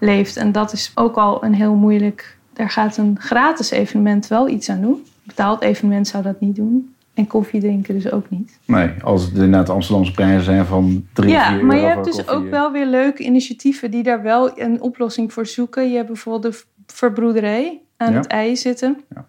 leeft. 0.00 0.36
En 0.36 0.52
dat 0.52 0.72
is 0.72 0.92
ook 0.94 1.16
al 1.16 1.44
een 1.44 1.54
heel 1.54 1.74
moeilijk. 1.74 2.38
Daar 2.52 2.70
gaat 2.70 2.96
een 2.96 3.16
gratis 3.20 3.70
evenement 3.70 4.26
wel 4.28 4.48
iets 4.48 4.68
aan 4.68 4.80
doen. 4.80 4.92
Een 4.92 5.04
betaald 5.24 5.62
evenement 5.62 6.08
zou 6.08 6.22
dat 6.22 6.40
niet 6.40 6.56
doen. 6.56 6.94
En 7.14 7.26
koffie 7.26 7.60
drinken 7.60 7.94
dus 7.94 8.10
ook 8.12 8.30
niet. 8.30 8.58
Nee, 8.64 8.90
als 9.02 9.22
het 9.24 9.32
inderdaad 9.34 9.68
Amsterdamse 9.68 10.12
prijzen 10.12 10.42
zijn 10.44 10.66
van 10.66 11.06
3, 11.12 11.30
Ja, 11.30 11.52
4 11.54 11.64
maar 11.64 11.76
je 11.76 11.82
hebt 11.86 12.04
dus 12.04 12.16
koffie. 12.16 12.34
ook 12.34 12.50
wel 12.50 12.72
weer 12.72 12.86
leuke 12.86 13.22
initiatieven 13.22 13.90
die 13.90 14.02
daar 14.02 14.22
wel 14.22 14.60
een 14.60 14.80
oplossing 14.80 15.32
voor 15.32 15.46
zoeken. 15.46 15.88
Je 15.90 15.94
hebt 15.96 16.06
bijvoorbeeld 16.06 16.52
de 16.52 16.62
verbroederij 16.86 17.80
aan 17.96 18.12
Ja. 18.12 18.16
het 18.18 18.26
ei 18.26 18.56
zitten. 18.56 19.00
Ja. 19.14 19.26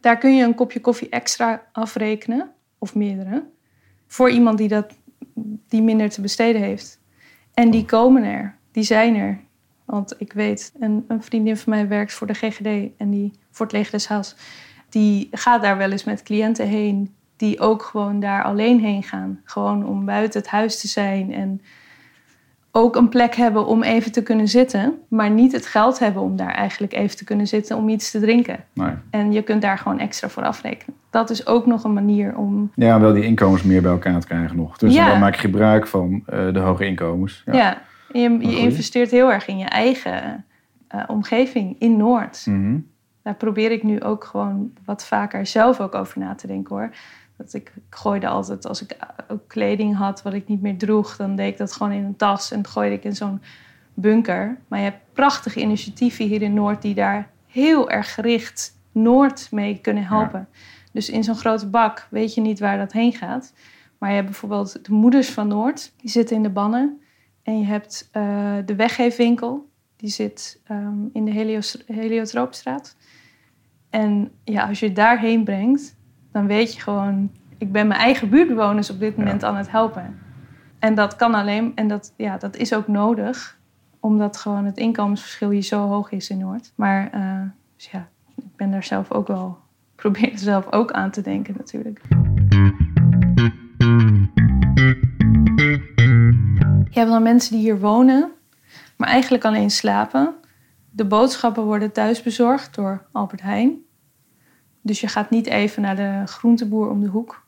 Daar 0.00 0.18
kun 0.18 0.36
je 0.36 0.44
een 0.44 0.54
kopje 0.54 0.80
koffie 0.80 1.08
extra 1.08 1.62
afrekenen, 1.72 2.50
of 2.78 2.94
meerdere, 2.94 3.42
voor 4.06 4.30
iemand 4.30 4.58
die, 4.58 4.68
dat, 4.68 4.94
die 5.68 5.82
minder 5.82 6.10
te 6.10 6.20
besteden 6.20 6.62
heeft. 6.62 7.00
En 7.54 7.70
die 7.70 7.84
komen 7.84 8.24
er, 8.24 8.56
die 8.72 8.82
zijn 8.82 9.16
er. 9.16 9.40
Want 9.84 10.14
ik 10.18 10.32
weet, 10.32 10.72
een, 10.80 11.04
een 11.08 11.22
vriendin 11.22 11.56
van 11.56 11.72
mij 11.72 11.88
werkt 11.88 12.12
voor 12.12 12.26
de 12.26 12.34
GGD 12.34 12.90
en 12.96 13.10
die 13.10 13.32
voor 13.50 13.66
het 13.66 13.74
Leger 13.74 14.08
des. 14.08 14.36
Die 14.88 15.28
gaat 15.30 15.62
daar 15.62 15.76
wel 15.76 15.90
eens 15.90 16.04
met 16.04 16.22
cliënten 16.22 16.66
heen 16.66 17.14
die 17.36 17.60
ook 17.60 17.82
gewoon 17.82 18.20
daar 18.20 18.44
alleen 18.44 18.80
heen 18.80 19.02
gaan. 19.02 19.40
Gewoon 19.44 19.86
om 19.86 20.04
buiten 20.04 20.40
het 20.40 20.50
huis 20.50 20.80
te 20.80 20.88
zijn 20.88 21.32
en 21.32 21.62
ook 22.72 22.96
een 22.96 23.08
plek 23.08 23.34
hebben 23.34 23.66
om 23.66 23.82
even 23.82 24.12
te 24.12 24.22
kunnen 24.22 24.48
zitten, 24.48 24.98
maar 25.08 25.30
niet 25.30 25.52
het 25.52 25.66
geld 25.66 25.98
hebben 25.98 26.22
om 26.22 26.36
daar 26.36 26.54
eigenlijk 26.54 26.92
even 26.92 27.16
te 27.16 27.24
kunnen 27.24 27.46
zitten 27.46 27.76
om 27.76 27.88
iets 27.88 28.10
te 28.10 28.20
drinken. 28.20 28.64
Nee. 28.72 28.90
En 29.10 29.32
je 29.32 29.42
kunt 29.42 29.62
daar 29.62 29.78
gewoon 29.78 29.98
extra 29.98 30.28
voor 30.28 30.42
afrekenen. 30.44 30.96
Dat 31.10 31.30
is 31.30 31.46
ook 31.46 31.66
nog 31.66 31.84
een 31.84 31.92
manier 31.92 32.36
om. 32.36 32.70
Ja, 32.74 33.00
wel 33.00 33.12
die 33.12 33.24
inkomens 33.24 33.62
meer 33.62 33.82
bij 33.82 33.90
elkaar 33.90 34.20
te 34.20 34.26
krijgen 34.26 34.56
nog. 34.56 34.78
Dus 34.78 34.94
Ja. 34.94 35.08
dan 35.08 35.18
maak 35.18 35.34
je 35.34 35.40
gebruik 35.40 35.86
van 35.86 36.22
eh, 36.26 36.52
de 36.52 36.58
hoge 36.58 36.86
inkomens. 36.86 37.42
Ja, 37.46 37.82
je, 38.12 38.20
je 38.20 38.28
goeie. 38.28 38.58
investeert 38.58 39.10
heel 39.10 39.32
erg 39.32 39.46
in 39.48 39.58
je 39.58 39.64
eigen 39.68 40.44
eh, 40.88 41.02
omgeving 41.06 41.76
in 41.78 41.96
Noord. 41.96 42.42
Mhm. 42.46 42.78
Daar 43.22 43.34
probeer 43.34 43.70
ik 43.70 43.82
nu 43.82 44.00
ook 44.02 44.24
gewoon 44.24 44.70
wat 44.84 45.06
vaker 45.06 45.46
zelf 45.46 45.80
ook 45.80 45.94
over 45.94 46.18
na 46.18 46.34
te 46.34 46.46
denken 46.46 46.76
hoor. 46.76 46.90
Dat 47.40 47.54
ik, 47.54 47.72
ik 47.76 47.82
gooide 47.94 48.28
altijd, 48.28 48.66
als 48.66 48.82
ik 48.82 48.96
ook 49.28 49.48
kleding 49.48 49.96
had 49.96 50.22
wat 50.22 50.32
ik 50.32 50.48
niet 50.48 50.62
meer 50.62 50.78
droeg, 50.78 51.16
dan 51.16 51.36
deed 51.36 51.52
ik 51.52 51.58
dat 51.58 51.72
gewoon 51.72 51.92
in 51.92 52.04
een 52.04 52.16
tas 52.16 52.50
en 52.50 52.66
gooide 52.66 52.94
ik 52.94 53.04
in 53.04 53.16
zo'n 53.16 53.42
bunker. 53.94 54.58
Maar 54.68 54.78
je 54.78 54.84
hebt 54.84 55.12
prachtige 55.12 55.60
initiatieven 55.60 56.26
hier 56.26 56.42
in 56.42 56.54
Noord 56.54 56.82
die 56.82 56.94
daar 56.94 57.30
heel 57.46 57.90
erg 57.90 58.14
gericht 58.14 58.78
Noord 58.92 59.48
mee 59.50 59.78
kunnen 59.78 60.06
helpen. 60.06 60.48
Dus 60.92 61.08
in 61.08 61.24
zo'n 61.24 61.36
grote 61.36 61.66
bak 61.66 62.06
weet 62.10 62.34
je 62.34 62.40
niet 62.40 62.60
waar 62.60 62.78
dat 62.78 62.92
heen 62.92 63.12
gaat. 63.12 63.52
Maar 63.98 64.08
je 64.08 64.14
hebt 64.14 64.28
bijvoorbeeld 64.28 64.84
de 64.84 64.92
Moeders 64.92 65.30
van 65.30 65.48
Noord, 65.48 65.92
die 65.96 66.10
zitten 66.10 66.36
in 66.36 66.42
de 66.42 66.50
bannen. 66.50 67.00
En 67.42 67.58
je 67.58 67.64
hebt 67.64 68.08
eh, 68.12 68.56
de 68.64 68.74
weggeefwinkel, 68.74 69.68
die 69.96 70.10
zit 70.10 70.60
ehm, 70.64 70.98
in 71.12 71.24
de 71.24 71.62
Heliotroopstraat. 71.86 72.96
En 73.90 74.30
ja, 74.44 74.68
als 74.68 74.80
je 74.80 74.92
daarheen 74.92 75.44
brengt, 75.44 75.96
dan 76.32 76.46
weet 76.46 76.74
je 76.74 76.80
gewoon... 76.80 77.30
ik 77.58 77.72
ben 77.72 77.86
mijn 77.86 78.00
eigen 78.00 78.28
buurtbewoners 78.28 78.90
op 78.90 79.00
dit 79.00 79.16
moment 79.16 79.44
aan 79.44 79.56
het 79.56 79.70
helpen. 79.70 80.18
En 80.78 80.94
dat 80.94 81.16
kan 81.16 81.34
alleen, 81.34 81.72
en 81.74 81.88
dat, 81.88 82.12
ja, 82.16 82.36
dat 82.36 82.56
is 82.56 82.74
ook 82.74 82.88
nodig... 82.88 83.58
omdat 84.00 84.36
gewoon 84.36 84.64
het 84.64 84.76
inkomensverschil 84.76 85.50
hier 85.50 85.62
zo 85.62 85.86
hoog 85.86 86.10
is 86.10 86.30
in 86.30 86.38
Noord. 86.38 86.72
Maar 86.74 87.10
eh, 87.12 87.42
dus 87.76 87.90
ja, 87.90 88.08
ik 88.36 88.56
ben 88.56 88.70
daar 88.70 88.84
zelf 88.84 89.12
ook 89.12 89.26
wel... 89.26 89.58
probeer 90.00 90.32
er 90.32 90.38
zelf 90.38 90.72
ook 90.72 90.92
aan 90.92 91.10
te 91.10 91.20
denken 91.20 91.54
natuurlijk. 91.56 92.00
Je 96.90 96.98
hebt 96.98 97.10
dan 97.10 97.22
mensen 97.22 97.52
die 97.52 97.60
hier 97.60 97.80
wonen, 97.80 98.30
maar 98.96 99.08
eigenlijk 99.08 99.44
alleen 99.44 99.70
slapen. 99.70 100.34
De 100.90 101.04
boodschappen 101.04 101.62
worden 101.62 101.92
thuis 101.92 102.22
bezorgd 102.22 102.74
door 102.74 103.06
Albert 103.12 103.42
Heijn. 103.42 103.79
Dus 104.80 105.00
je 105.00 105.08
gaat 105.08 105.30
niet 105.30 105.46
even 105.46 105.82
naar 105.82 105.96
de 105.96 106.22
groenteboer 106.24 106.90
om 106.90 107.00
de 107.00 107.08
hoek. 107.08 107.44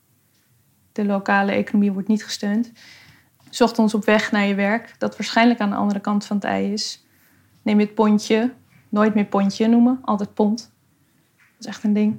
De 0.92 1.04
lokale 1.04 1.52
economie 1.52 1.92
wordt 1.92 2.08
niet 2.08 2.24
gesteund. 2.24 2.72
's 3.50 3.60
Ochtends 3.60 3.94
op 3.94 4.04
weg 4.04 4.32
naar 4.32 4.46
je 4.46 4.54
werk, 4.54 4.94
dat 4.98 5.16
waarschijnlijk 5.16 5.60
aan 5.60 5.70
de 5.70 5.76
andere 5.76 6.00
kant 6.00 6.26
van 6.26 6.36
het 6.36 6.44
ei 6.44 6.72
is. 6.72 7.06
Neem 7.62 7.78
je 7.78 7.84
het 7.84 7.94
pontje, 7.94 8.52
nooit 8.88 9.14
meer 9.14 9.24
pontje 9.24 9.68
noemen, 9.68 9.98
altijd 10.02 10.34
pond. 10.34 10.72
Dat 11.36 11.44
is 11.58 11.66
echt 11.66 11.84
een 11.84 11.92
ding. 11.92 12.16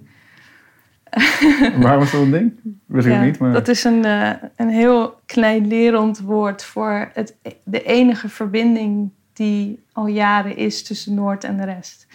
Waarom 1.84 2.04
is 2.04 2.12
dat 2.12 2.22
een 2.22 2.32
ding? 2.32 2.54
Weet 2.86 3.06
ik 3.06 3.12
Ja, 3.12 3.24
niet. 3.24 3.40
Maar... 3.40 3.54
Dat 3.54 3.68
is 3.68 3.84
een, 3.84 4.06
eh, 4.06 4.32
een 4.56 4.70
heel 4.70 5.20
woord 6.24 6.64
voor 6.64 7.10
het, 7.14 7.36
de 7.64 7.84
enige 7.84 8.30
verbinding 8.30 9.12
die 9.34 9.84
al 9.92 10.08
jaren 10.08 10.58
is 10.58 10.84
tussen 10.84 11.14
Noord 11.14 11.44
en 11.44 11.58
de 11.58 11.66
rest. 11.66 12.08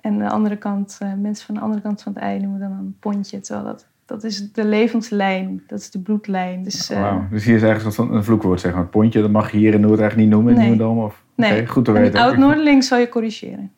En 0.00 0.18
de 0.18 0.28
andere 0.28 0.56
kant, 0.56 0.96
eh, 1.00 1.12
mensen 1.20 1.46
van 1.46 1.54
de 1.54 1.60
andere 1.60 1.82
kant 1.82 2.02
van 2.02 2.12
het 2.12 2.22
ei 2.22 2.40
noemen 2.40 2.60
dan 2.60 2.70
een 2.72 2.96
pontje, 3.00 3.40
terwijl 3.40 3.66
dat 3.66 3.86
Dat 4.06 4.24
is 4.24 4.52
de 4.52 4.64
levenslijn. 4.64 5.62
Dat 5.66 5.78
is 5.78 5.90
de 5.90 5.98
bloedlijn. 5.98 6.62
Dus, 6.62 6.90
uh, 6.90 7.00
Wauw. 7.00 7.26
Dus 7.30 7.44
hier 7.44 7.54
is 7.54 7.62
eigenlijk 7.62 7.98
een, 7.98 8.14
een 8.14 8.24
vloekwoord, 8.24 8.60
zeg 8.60 8.74
maar. 8.74 8.86
Pontje, 8.86 9.20
dat 9.20 9.30
mag 9.30 9.52
je 9.52 9.58
hier 9.58 9.74
in 9.74 9.80
Noord 9.80 10.00
eigenlijk 10.00 10.28
niet 10.28 10.36
noemen 10.36 10.52
in 10.52 10.58
Nee. 10.58 10.68
Nieuwendam? 10.68 11.04
Of... 11.04 11.24
Nee, 11.34 11.66
goed 11.66 11.84
te 11.84 11.90
een 11.90 12.00
weten. 12.00 12.20
oud-Noorderling 12.20 12.84
zal 12.84 12.98
je 12.98 13.08
corrigeren. 13.08 13.72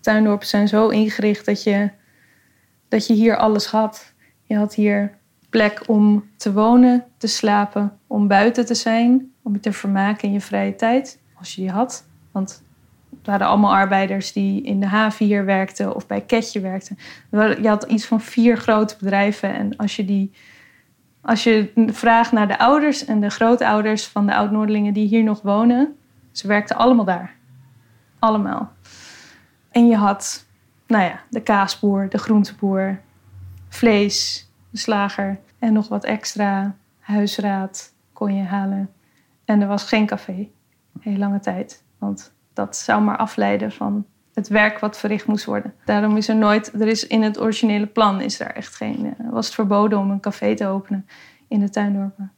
Tuindorpen 0.00 0.46
zijn 0.46 0.68
zo 0.68 0.88
ingericht 0.88 1.46
dat 1.46 1.62
je, 1.62 1.90
dat 2.88 3.06
je 3.06 3.14
hier 3.14 3.36
alles 3.36 3.66
had. 3.66 4.14
Je 4.42 4.56
had 4.56 4.74
hier 4.74 5.10
plek 5.50 5.82
om 5.86 6.24
te 6.36 6.52
wonen, 6.52 7.04
te 7.16 7.26
slapen, 7.26 7.98
om 8.06 8.28
buiten 8.28 8.66
te 8.66 8.74
zijn, 8.74 9.32
om 9.42 9.52
je 9.52 9.60
te 9.60 9.72
vermaken 9.72 10.28
in 10.28 10.34
je 10.34 10.40
vrije 10.40 10.74
tijd, 10.74 11.20
als 11.34 11.54
je 11.54 11.60
die 11.60 11.70
had. 11.70 12.06
Want 12.32 12.64
het 13.26 13.34
waren 13.34 13.52
allemaal 13.52 13.74
arbeiders 13.74 14.32
die 14.32 14.62
in 14.62 14.80
de 14.80 14.86
haven 14.86 15.26
hier 15.26 15.44
werkten 15.44 15.94
of 15.94 16.06
bij 16.06 16.20
Ketje 16.20 16.60
werkten. 16.60 16.98
Er 17.30 17.62
Je 17.62 17.68
had 17.68 17.84
iets 17.84 18.06
van 18.06 18.20
vier 18.20 18.56
grote 18.56 18.96
bedrijven 18.98 19.54
en 19.54 19.76
als 19.76 19.96
je 19.96 20.04
die 20.04 20.32
als 21.20 21.44
je 21.44 21.72
vraagt 21.92 22.32
naar 22.32 22.48
de 22.48 22.58
ouders 22.58 23.04
en 23.04 23.20
de 23.20 23.30
grootouders 23.30 24.06
van 24.06 24.26
de 24.26 24.34
oud-Noordelingen 24.34 24.92
die 24.92 25.08
hier 25.08 25.22
nog 25.22 25.42
wonen, 25.42 25.96
ze 26.32 26.46
werkten 26.46 26.76
allemaal 26.76 27.04
daar. 27.04 27.34
Allemaal. 28.18 28.72
En 29.70 29.86
je 29.86 29.96
had, 29.96 30.46
nou 30.86 31.04
ja, 31.04 31.20
de 31.30 31.40
kaasboer, 31.40 32.08
de 32.08 32.18
groenteboer, 32.18 33.00
vlees, 33.68 34.50
de 34.70 34.78
slager 34.78 35.38
en 35.58 35.72
nog 35.72 35.88
wat 35.88 36.04
extra 36.04 36.74
huisraad 36.98 37.92
kon 38.12 38.34
je 38.34 38.44
halen. 38.44 38.90
En 39.44 39.60
er 39.60 39.68
was 39.68 39.84
geen 39.84 40.06
café, 40.06 40.48
heel 41.00 41.16
lange 41.16 41.40
tijd. 41.40 41.82
Want 41.98 42.35
dat 42.56 42.76
zou 42.76 43.02
maar 43.02 43.16
afleiden 43.16 43.72
van 43.72 44.04
het 44.34 44.48
werk 44.48 44.78
wat 44.78 44.98
verricht 44.98 45.26
moest 45.26 45.44
worden. 45.44 45.74
Daarom 45.84 46.16
is 46.16 46.28
er 46.28 46.36
nooit, 46.36 46.72
er 46.80 46.86
is 46.86 47.06
in 47.06 47.22
het 47.22 47.40
originele 47.40 47.86
plan 47.86 48.20
is 48.20 48.38
daar 48.38 48.50
echt 48.50 48.76
geen, 48.76 49.14
eh, 49.18 49.30
was 49.30 49.46
het 49.46 49.54
verboden 49.54 49.98
om 49.98 50.10
een 50.10 50.20
café 50.20 50.54
te 50.54 50.66
openen 50.66 51.06
in 51.48 51.60
de 51.60 51.70
tuindorpen. 51.70 52.32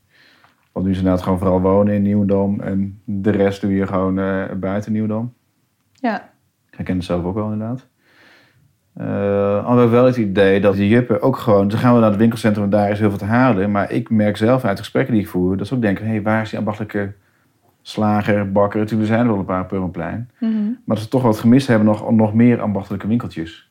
Want 0.73 0.87
nu 0.87 0.93
is 0.93 0.99
inderdaad 0.99 1.23
gewoon 1.23 1.39
vooral 1.39 1.61
wonen 1.61 1.95
in 1.95 2.03
Nieuwendam. 2.03 2.61
En 2.61 3.01
de 3.05 3.31
rest 3.31 3.61
doe 3.61 3.75
je 3.75 3.87
gewoon 3.87 4.19
eh, 4.19 4.45
buiten 4.57 4.93
Nieuwendam. 4.93 5.33
Ja, 5.93 6.31
Ik 6.77 6.85
ken 6.85 6.97
het 6.97 7.05
zelf 7.05 7.25
ook 7.25 7.35
wel 7.35 7.53
inderdaad. 7.53 7.87
Hadden 9.65 9.85
we 9.85 9.91
wel 9.91 10.05
het 10.05 10.17
idee 10.17 10.61
dat 10.61 10.75
die 10.75 10.89
juppen 10.89 11.23
ook 11.23 11.37
gewoon... 11.37 11.71
Ze 11.71 11.77
gaan 11.77 11.95
we 11.95 12.01
naar 12.01 12.11
het 12.11 12.19
winkelcentrum 12.19 12.65
en 12.65 12.71
daar 12.71 12.91
is 12.91 12.99
heel 12.99 13.09
veel 13.09 13.19
te 13.19 13.25
halen. 13.25 13.71
Maar 13.71 13.91
ik 13.91 14.11
merk 14.11 14.37
zelf 14.37 14.65
uit 14.65 14.77
de 14.77 14.83
gesprekken 14.83 15.15
die 15.15 15.23
ik 15.23 15.29
voer... 15.29 15.57
dat 15.57 15.67
ze 15.67 15.75
ook 15.75 15.81
denken, 15.81 16.05
hé, 16.05 16.11
hey, 16.11 16.23
waar 16.23 16.43
is 16.43 16.51
die 16.51 16.59
ambachtelijke 16.59 17.15
slager, 17.89 18.53
bakker? 18.53 18.81
Natuurlijk 18.81 19.09
zijn 19.09 19.21
er 19.21 19.29
wel 19.29 19.39
een 19.39 19.45
paar 19.45 19.67
Purmerplein. 19.67 20.31
Mhm. 20.39 20.53
Maar 20.85 20.97
dat 20.97 20.99
ze 20.99 21.09
toch 21.09 21.23
wat 21.23 21.39
gemist 21.39 21.67
hebben, 21.67 21.87
nog, 21.87 22.11
nog 22.11 22.35
meer 22.35 22.61
ambachtelijke 22.61 23.07
winkeltjes. 23.07 23.71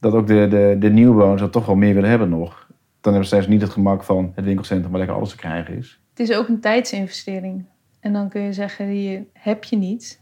Dat 0.00 0.12
ook 0.12 0.26
de, 0.26 0.46
de, 0.48 0.76
de 0.78 0.90
nieuwbewoners 0.90 1.40
dat 1.40 1.52
toch 1.52 1.66
wel 1.66 1.74
meer 1.74 1.94
willen 1.94 2.10
hebben 2.10 2.28
nog. 2.28 2.66
Dan 3.00 3.12
hebben 3.12 3.30
ze 3.30 3.34
steeds 3.34 3.46
niet 3.46 3.60
het 3.60 3.70
gemak 3.70 4.02
van 4.02 4.32
het 4.34 4.44
winkelcentrum 4.44 4.90
waar 4.90 4.98
lekker 4.98 5.16
alles 5.16 5.30
te 5.30 5.36
krijgen 5.36 5.76
is. 5.76 6.00
Het 6.10 6.28
is 6.28 6.36
ook 6.36 6.48
een 6.48 6.60
tijdsinvestering. 6.60 7.64
En 8.00 8.12
dan 8.12 8.28
kun 8.28 8.40
je 8.40 8.52
zeggen, 8.52 8.88
die 8.88 9.28
heb 9.32 9.64
je 9.64 9.76
niet. 9.76 10.20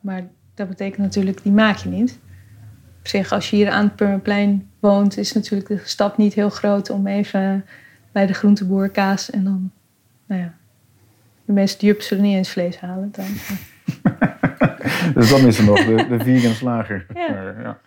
Maar 0.00 0.30
dat 0.54 0.68
betekent 0.68 0.98
natuurlijk, 1.02 1.42
die 1.42 1.52
maak 1.52 1.76
je 1.76 1.88
niet. 1.88 2.20
Op 2.98 3.08
zich, 3.08 3.32
als 3.32 3.50
je 3.50 3.56
hier 3.56 3.70
aan 3.70 3.84
het 3.84 3.96
Purmerplein 3.96 4.70
woont, 4.80 5.16
is 5.16 5.32
natuurlijk 5.32 5.68
de 5.68 5.80
stap 5.84 6.16
niet 6.16 6.34
heel 6.34 6.50
groot 6.50 6.90
om 6.90 7.06
even 7.06 7.64
bij 8.12 8.26
de 8.26 8.34
groenteboer 8.34 8.90
kaas 8.90 9.30
en 9.30 9.44
dan, 9.44 9.70
nou 10.26 10.40
ja, 10.40 10.54
de 11.50 11.60
meeste 11.60 11.86
jups 11.86 12.06
zullen 12.06 12.24
niet 12.24 12.36
eens 12.36 12.50
vlees 12.50 12.80
halen. 12.80 13.12
Dan. 13.12 13.24
Dus 15.14 15.30
dan 15.30 15.40
is 15.40 15.58
er 15.58 15.64
nog 15.64 15.84
de, 15.84 16.06
de 16.08 16.24
vegan 16.24 16.52
slager. 16.52 17.06
Ja. 17.14 17.30
Maar, 17.30 17.62
ja. 17.62 17.78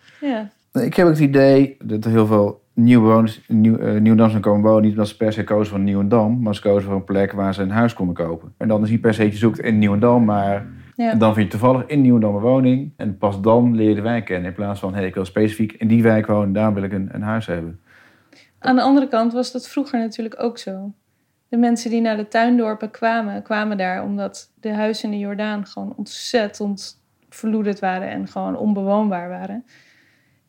Ja, 0.73 0.81
Ik 0.81 0.93
heb 0.93 1.05
ook 1.05 1.11
het 1.11 1.21
idee 1.21 1.77
dat 1.83 2.05
er 2.05 2.11
heel 2.11 2.25
veel 2.25 2.61
nieuwe 2.73 3.07
bewoners 3.07 3.41
in 3.47 3.61
Nieuw, 3.61 3.77
eh, 3.77 3.91
Nieuwendam 3.91 4.29
zijn 4.29 4.41
komen 4.41 4.69
wonen. 4.69 4.81
Niet 4.81 4.91
omdat 4.91 5.07
ze 5.07 5.17
per 5.17 5.33
se 5.33 5.43
kozen 5.43 5.67
voor 5.67 5.79
Nieuwendam, 5.79 6.41
maar 6.41 6.55
ze 6.55 6.61
kozen 6.61 6.83
voor 6.83 6.95
een 6.95 7.03
plek 7.03 7.31
waar 7.31 7.53
ze 7.53 7.61
een 7.61 7.71
huis 7.71 7.93
konden 7.93 8.15
kopen. 8.15 8.53
En 8.57 8.67
dan 8.67 8.83
is 8.83 8.89
niet 8.89 9.01
per 9.01 9.13
se 9.13 9.23
dat 9.23 9.31
je 9.31 9.37
zoekt 9.37 9.59
in 9.59 9.79
Nieuwendam, 9.79 10.23
maar 10.23 10.65
ja. 10.95 11.15
dan 11.15 11.33
vind 11.33 11.51
je 11.51 11.57
toevallig 11.57 11.85
in 11.85 12.01
Nieuwendam 12.01 12.35
een 12.35 12.41
woning. 12.41 12.93
En 12.97 13.17
pas 13.17 13.41
dan 13.41 13.75
leer 13.75 13.89
je 13.89 13.95
de 13.95 14.01
wijk 14.01 14.25
kennen. 14.25 14.49
In 14.49 14.55
plaats 14.55 14.79
van, 14.79 14.93
hé, 14.93 14.99
hey, 14.99 15.07
ik 15.07 15.13
wil 15.13 15.25
specifiek 15.25 15.71
in 15.71 15.87
die 15.87 16.03
wijk 16.03 16.27
wonen, 16.27 16.53
daar 16.53 16.73
wil 16.73 16.83
ik 16.83 16.91
een, 16.91 17.09
een 17.11 17.21
huis 17.21 17.45
hebben. 17.45 17.79
Aan 18.59 18.75
de 18.75 18.81
andere 18.81 19.07
kant 19.07 19.33
was 19.33 19.51
dat 19.51 19.67
vroeger 19.67 19.99
natuurlijk 19.99 20.43
ook 20.43 20.57
zo. 20.57 20.93
De 21.53 21.59
mensen 21.59 21.89
die 21.89 22.01
naar 22.01 22.17
de 22.17 22.27
tuindorpen 22.27 22.91
kwamen, 22.91 23.41
kwamen 23.43 23.77
daar 23.77 24.03
omdat 24.03 24.51
de 24.59 24.73
huizen 24.73 25.05
in 25.05 25.11
de 25.11 25.17
Jordaan 25.25 25.65
gewoon 25.67 25.93
ontzettend 25.95 27.03
verloederd 27.29 27.79
waren 27.79 28.09
en 28.09 28.27
gewoon 28.27 28.57
onbewoonbaar 28.57 29.29
waren. 29.29 29.65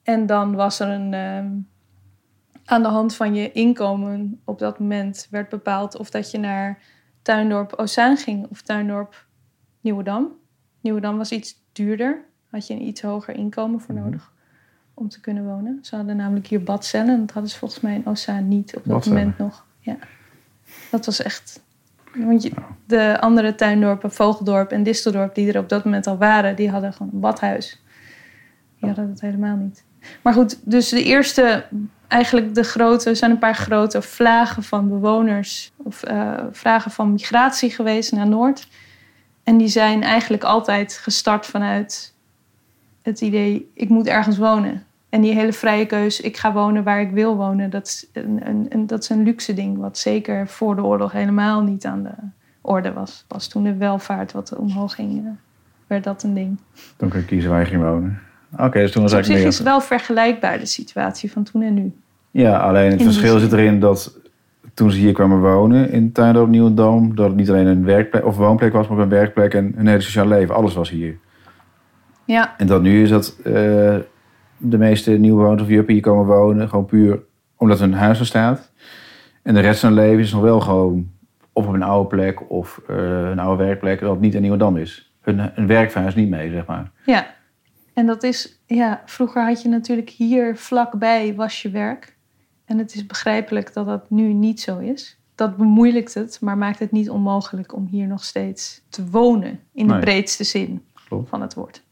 En 0.03 0.27
dan 0.27 0.55
was 0.55 0.81
er 0.81 0.89
een. 0.89 1.15
ehm, 1.15 1.51
aan 2.65 2.83
de 2.83 2.89
hand 2.89 3.15
van 3.15 3.35
je 3.35 3.53
inkomen 3.53 4.41
op 4.45 4.59
dat 4.59 4.79
moment 4.79 5.27
werd 5.31 5.49
bepaald 5.49 5.97
of 5.97 6.11
dat 6.11 6.31
je 6.31 6.39
naar 6.39 6.79
tuindorp 7.23 7.73
Ozaan 7.73 8.17
ging 8.17 8.47
of 8.51 8.63
tuindorp 8.63 9.27
Nieuwedam. 9.81 10.29
Nieuwedam 10.81 11.17
was 11.17 11.33
iets 11.33 11.55
duurder, 11.73 12.25
had 12.51 12.67
je 12.67 12.75
een 12.75 12.87
iets 12.87 13.03
hoger 13.03 13.35
inkomen 13.35 13.81
voor 13.81 13.95
Mhm. 13.95 14.05
nodig 14.05 14.33
om 14.95 15.09
te 15.09 15.21
kunnen 15.21 15.45
wonen. 15.45 15.79
Ze 15.83 15.97
hadden 15.97 16.17
namelijk 16.17 16.47
hier 16.47 16.63
badcellen. 16.63 17.15
En 17.15 17.21
dat 17.21 17.31
hadden 17.31 17.51
ze 17.51 17.59
volgens 17.59 17.81
mij 17.81 17.95
in 17.95 18.07
Ozaan 18.07 18.49
niet 18.49 18.77
op 18.77 18.85
dat 18.85 18.93
Badcellen? 18.93 19.19
moment 19.19 19.39
nog. 19.39 19.67
Ja. 19.79 19.97
Dat 20.91 21.07
was 21.07 21.23
echt... 21.23 21.63
Want 22.15 22.49
de 22.87 23.21
andere 23.21 23.55
tuindorpen, 23.55 24.13
Vogeldorp 24.13 24.71
en 24.71 24.83
Disteldorp... 24.83 25.35
die 25.35 25.53
er 25.53 25.59
op 25.59 25.69
dat 25.69 25.85
moment 25.85 26.07
al 26.07 26.17
waren, 26.17 26.57
die 26.57 26.71
hadden 26.71 26.93
gewoon 26.93 27.13
een 27.13 27.21
badhuis. 27.21 27.83
Die 28.79 28.89
hadden 28.89 29.09
dat 29.09 29.21
helemaal 29.21 29.57
niet. 29.57 29.85
Maar 30.23 30.33
goed, 30.33 30.59
dus 30.63 30.89
de 30.89 31.03
eerste... 31.03 31.65
Eigenlijk 32.09 32.55
de 32.55 32.63
grote... 32.63 33.15
Zijn 33.15 33.31
een 33.31 33.39
paar 33.39 33.55
grote 33.55 34.03
vlagen 34.03 34.63
van 34.63 34.89
bewoners... 34.89 35.73
of 35.77 36.03
eh, 36.03 36.45
vragen 36.51 36.91
van 36.91 37.13
migratie 37.13 37.71
geweest 37.71 38.13
naar 38.13 38.29
Noord. 38.29 38.69
En 39.45 39.57
die 39.57 39.69
zijn 39.69 40.03
eigenlijk 40.03 40.45
altijd 40.45 40.99
gestart 41.03 41.47
vanuit 41.47 42.15
het 43.03 43.21
idee, 43.21 43.71
ik 43.75 43.89
moet 43.89 44.07
ergens 44.07 44.37
wonen. 44.37 44.87
En 45.15 45.21
die 45.21 45.35
hele 45.35 45.53
vrije 45.53 45.87
keus, 45.87 46.21
ik 46.21 46.37
ga 46.37 46.53
wonen 46.53 46.83
waar 46.83 47.01
ik 47.01 47.11
wil 47.11 47.37
wonen, 47.37 47.71
dat 47.71 47.87
is 47.87 48.07
een, 48.13 48.41
een, 48.49 48.67
een- 48.69 48.87
dat 48.87 49.03
is 49.03 49.09
een 49.09 49.23
luxe 49.23 49.55
ding. 49.55 49.79
Wat 49.79 49.99
zeker 49.99 50.49
voor 50.49 50.77
de 50.77 50.83
oorlog 50.85 51.13
helemaal 51.13 51.63
niet 51.63 51.85
aan 51.85 52.03
de 52.03 52.11
orde 52.61 52.93
was. 52.93 53.25
Pas 53.29 53.49
toen 53.49 53.63
de 53.63 53.75
welvaart 53.77 54.33
wat 54.33 54.57
omhoog 54.57 54.95
ging, 54.95 55.19
eh, 55.25 55.31
werd 55.87 56.05
dat 56.05 56.23
een 56.23 56.35
ding. 56.35 56.59
Toen 56.97 57.09
kon 57.09 57.19
je 57.21 57.25
kiezen 57.27 57.51
waar 57.51 57.61
je 57.61 57.67
ging 57.67 57.83
wonen. 57.83 58.19
Oké, 58.59 58.79
dus 58.81 58.93
toen 58.93 59.03
was 59.03 59.13
op 59.13 59.19
zich 59.19 59.29
eigenlijk 59.29 59.35
is 59.35 59.43
meer... 59.43 59.53
het 59.53 59.63
wel 59.63 59.81
vergelijkbaar, 59.81 60.59
de 60.59 60.67
situatie 60.67 61.33
van 61.33 61.43
toen 61.43 61.63
en 61.63 61.75
nu. 61.75 61.93
Ja, 62.31 62.59
alleen 62.59 62.91
het 62.91 63.01
In 63.01 63.07
verschil 63.07 63.39
zit 63.39 63.53
erin 63.53 63.81
dat 63.81 64.19
toen 64.75 64.91
ze 64.91 64.99
hier 64.99 65.13
kwamen 65.13 65.41
wonen 65.41 65.91
in 65.91 66.13
Tuindorp 66.13 66.49
Nieuwendam... 66.49 67.15
dat 67.15 67.27
het 67.27 67.37
niet 67.37 67.49
alleen 67.51 67.67
een 67.67 67.85
werkplek 67.85 68.25
of 68.25 68.37
woonplek 68.37 68.73
was, 68.73 68.89
maar 68.89 68.97
ook 68.97 69.03
een 69.03 69.09
werkplek 69.11 69.55
en 69.55 69.75
een 69.77 69.87
hele 69.87 70.01
sociaal 70.01 70.27
leven. 70.29 70.55
Alles 70.55 70.75
was 70.75 70.91
hier. 70.91 71.17
Ja, 72.25 72.55
En 72.59 72.67
dat 72.67 72.83
nu 72.83 73.03
is 73.03 73.09
dat 73.11 73.37
eh, 73.45 73.97
de 74.57 74.79
meeste 74.79 75.11
nieuwbewoners 75.11 75.63
of 75.63 75.69
juppen 75.69 75.93
hier 75.95 76.03
komen 76.03 76.27
wonen... 76.27 76.69
gewoon 76.69 76.87
puur 76.87 77.21
omdat 77.57 77.79
hun 77.79 77.95
huis 77.95 78.19
er 78.19 78.27
staat. 78.27 78.73
En 79.43 79.55
de 79.55 79.61
rest 79.61 79.81
van 79.81 79.89
hun 79.93 79.99
leven 80.05 80.21
is 80.21 80.33
nog 80.33 80.43
wel 80.43 80.61
gewoon 80.61 81.11
of 81.53 81.67
op 81.67 81.75
een 81.75 81.83
oude 81.83 82.09
plek 82.09 82.51
of 82.51 82.81
eh, 82.89 82.97
een 83.31 83.39
oude 83.39 83.65
werkplek... 83.65 84.01
dat 84.01 84.11
het 84.11 84.21
niet 84.21 84.35
in 84.35 84.41
Nieuwendam 84.41 84.77
is. 84.77 85.13
Hun, 85.21 85.39
hun 85.55 85.89
niet 86.15 86.29
mee, 86.29 86.51
zeg 86.51 86.67
maar. 86.67 86.91
ja. 87.07 87.35
En 87.95 88.07
dat 88.07 88.23
is, 88.23 88.63
ja, 88.67 89.03
vroeger 89.07 89.45
had 89.45 89.63
je 89.63 89.69
natuurlijk 89.69 90.11
hier 90.11 90.57
vlakbij 90.57 91.35
was 91.35 91.63
je 91.63 91.71
werk. 91.71 92.17
En 92.65 92.79
het 92.79 92.95
is 92.95 93.07
begrijpelijk 93.07 93.73
dat 93.73 93.87
dat 93.87 94.11
nu 94.11 94.33
niet 94.33 94.61
zo 94.61 94.79
is. 94.79 95.19
Dat 95.35 95.57
bemoeilijkt 95.57 96.15
het, 96.15 96.39
maar 96.41 96.59
maakt 96.59 96.79
het 96.79 96.91
niet 96.93 97.11
onmogelijk 97.11 97.75
om 97.75 97.87
hier 97.91 98.07
nog 98.07 98.25
steeds 98.25 98.83
te 98.89 99.09
wonen. 99.11 99.61
In 99.73 99.87
de 99.87 99.93
Nee. 99.93 100.03
breedste 100.03 100.45
zin 100.45 100.83
Klopt. 101.09 101.29
van 101.29 101.41
het 101.41 101.55
woord. 101.55 101.84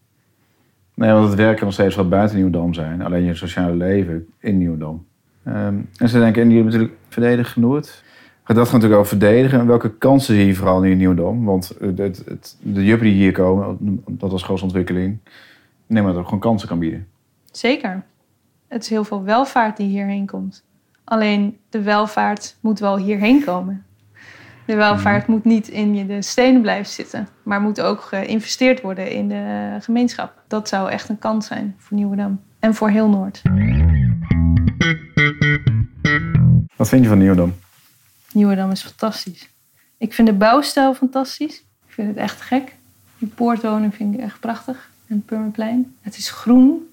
Nee, 1.02 1.12
want 1.12 1.28
het 1.28 1.38
werk 1.38 1.56
kan 1.56 1.64
nog 1.64 1.74
steeds 1.74 1.96
wel 1.96 2.08
buiten 2.08 2.36
Nieuwdam 2.36 2.74
zijn. 2.74 3.02
Alleen 3.02 3.24
je 3.24 3.34
sociale 3.34 3.74
leven 3.74 4.26
in 4.38 4.58
Nieuwdam. 4.58 5.06
Ehm, 5.44 5.80
en 5.96 6.08
ze 6.08 6.18
denken, 6.18 6.42
en 6.42 6.48
die 6.48 6.64
natuurlijk 6.64 6.92
verdedigen 7.08 7.60
Noord. 7.60 8.04
Gaat 8.44 8.56
dat 8.56 8.64
gaat 8.64 8.72
natuurlijk 8.72 9.00
over 9.00 9.18
verdedigen. 9.18 9.60
En 9.60 9.66
welke 9.66 9.96
kansen 9.96 10.34
zie 10.34 10.46
je 10.46 10.54
vooral 10.54 10.82
in 10.82 10.96
Nieuwdam? 10.96 11.44
Want 11.44 11.74
het, 11.80 12.22
het, 12.24 12.56
de 12.60 12.84
juppen 12.84 13.06
die 13.06 13.16
hier 13.16 13.32
komen, 13.32 13.78
dat 14.08 14.32
als 14.32 14.42
grootste 14.42 14.66
ontwikkeling. 14.66 15.18
Neem 15.86 16.04
maar 16.04 16.12
dat 16.12 16.24
gewoon 16.24 16.40
kansen 16.40 16.68
kan 16.68 16.78
bieden. 16.78 17.06
Zeker. 17.50 18.02
Het 18.68 18.82
is 18.82 18.88
heel 18.88 19.04
veel 19.04 19.22
welvaart 19.22 19.76
die 19.76 19.88
hierheen 19.88 20.26
komt. 20.26 20.64
Alleen 21.04 21.58
de 21.68 21.82
welvaart 21.82 22.56
moet 22.60 22.78
wel 22.78 22.96
hierheen 22.96 23.44
komen. 23.44 23.84
De 24.64 24.74
welvaart 24.74 25.26
moet 25.26 25.44
niet 25.44 25.68
in 25.68 25.94
je 25.94 26.06
de 26.06 26.22
stenen 26.22 26.60
blijven 26.60 26.92
zitten, 26.92 27.28
maar 27.42 27.60
moet 27.60 27.80
ook 27.80 28.00
geïnvesteerd 28.00 28.80
worden 28.80 29.10
in 29.10 29.28
de 29.28 29.76
gemeenschap. 29.80 30.32
Dat 30.48 30.68
zou 30.68 30.90
echt 30.90 31.08
een 31.08 31.18
kans 31.18 31.46
zijn 31.46 31.74
voor 31.78 31.96
Nieuwedam 31.96 32.40
en 32.58 32.74
voor 32.74 32.90
heel 32.90 33.08
Noord. 33.08 33.42
Wat 36.76 36.88
vind 36.88 37.02
je 37.02 37.08
van? 37.08 37.54
Nieuwedam 38.32 38.70
is 38.70 38.82
fantastisch. 38.82 39.48
Ik 39.98 40.12
vind 40.12 40.28
de 40.28 40.34
bouwstijl 40.34 40.94
fantastisch. 40.94 41.56
Ik 41.86 41.92
vind 41.92 42.08
het 42.08 42.16
echt 42.16 42.40
gek. 42.40 42.76
Die 43.18 43.28
poortwoning 43.28 43.94
vind 43.94 44.14
ik 44.14 44.20
echt 44.20 44.40
prachtig. 44.40 44.90
En 45.06 45.16
het 45.16 45.26
Purmerplein. 45.26 45.96
Het 46.00 46.16
is 46.16 46.30
groen. 46.30 46.88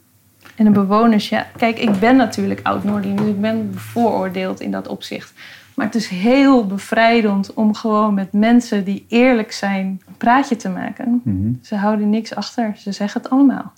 En 0.55 0.65
de 0.65 0.71
bewoners, 0.71 1.29
ja, 1.29 1.47
kijk, 1.58 1.79
ik 1.79 1.99
ben 1.99 2.15
natuurlijk 2.15 2.60
oud-Noordeling, 2.63 3.19
dus 3.19 3.27
ik 3.27 3.41
ben 3.41 3.71
bevooroordeeld 3.71 4.60
in 4.60 4.71
dat 4.71 4.88
opzicht. 4.88 5.34
Maar 5.79 5.87
het 5.87 5.97
is 5.97 6.07
heel 6.07 6.65
bevrijdend 6.67 7.53
om 7.53 7.73
gewoon 7.75 8.13
met 8.13 8.33
mensen 8.33 8.83
die 8.83 9.05
eerlijk 9.07 9.51
zijn 9.51 10.01
een 10.07 10.17
praatje 10.17 10.55
te 10.55 10.69
maken. 10.69 11.21
Mhm. 11.23 11.53
Ze 11.61 11.75
houden 11.75 12.09
niks 12.09 12.35
achter, 12.35 12.73
ze 12.77 12.91
zeggen 12.91 13.21
het 13.21 13.31
allemaal. 13.31 13.73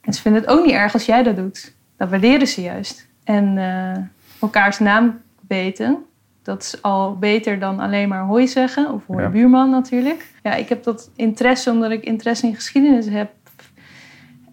En 0.00 0.12
ze 0.12 0.20
vinden 0.20 0.40
het 0.40 0.50
ook 0.50 0.64
niet 0.64 0.74
erg 0.74 0.92
als 0.92 1.06
jij 1.06 1.22
dat 1.22 1.36
doet. 1.36 1.74
Dat 1.96 2.08
waarderen 2.10 2.46
ze 2.46 2.62
juist. 2.62 3.06
En 3.24 3.58
eh, 3.58 4.02
elkaars 4.40 4.78
naam 4.78 5.20
weten, 5.48 5.98
dat 6.42 6.62
is 6.62 6.82
al 6.82 7.16
beter 7.18 7.58
dan 7.58 7.80
alleen 7.80 8.08
maar 8.08 8.24
hoi 8.24 8.48
zeggen. 8.48 8.92
Of 8.92 9.02
hoi 9.06 9.22
Ja. 9.22 9.28
buurman 9.28 9.70
natuurlijk. 9.70 10.26
Ja, 10.42 10.54
ik 10.54 10.68
heb 10.68 10.84
dat 10.84 11.10
interesse 11.16 11.70
omdat 11.70 11.90
ik 11.90 12.04
interesse 12.04 12.46
in 12.46 12.54
geschiedenis 12.54 13.06
heb. 13.08 13.30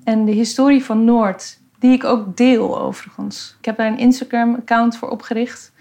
En 0.04 0.26
de 0.26 0.32
historie 0.32 0.84
van 0.84 1.04
Noord, 1.04 1.60
die 1.80 1.92
ik 1.92 2.04
ook 2.04 2.38
deel 2.38 2.82
overigens. 2.82 3.56
Ik 3.60 3.66
heb 3.66 3.78
daar 3.78 3.88
een 3.88 4.00
Instagram-account 4.00 4.98
voor 4.98 5.10
opgericht. 5.10 5.73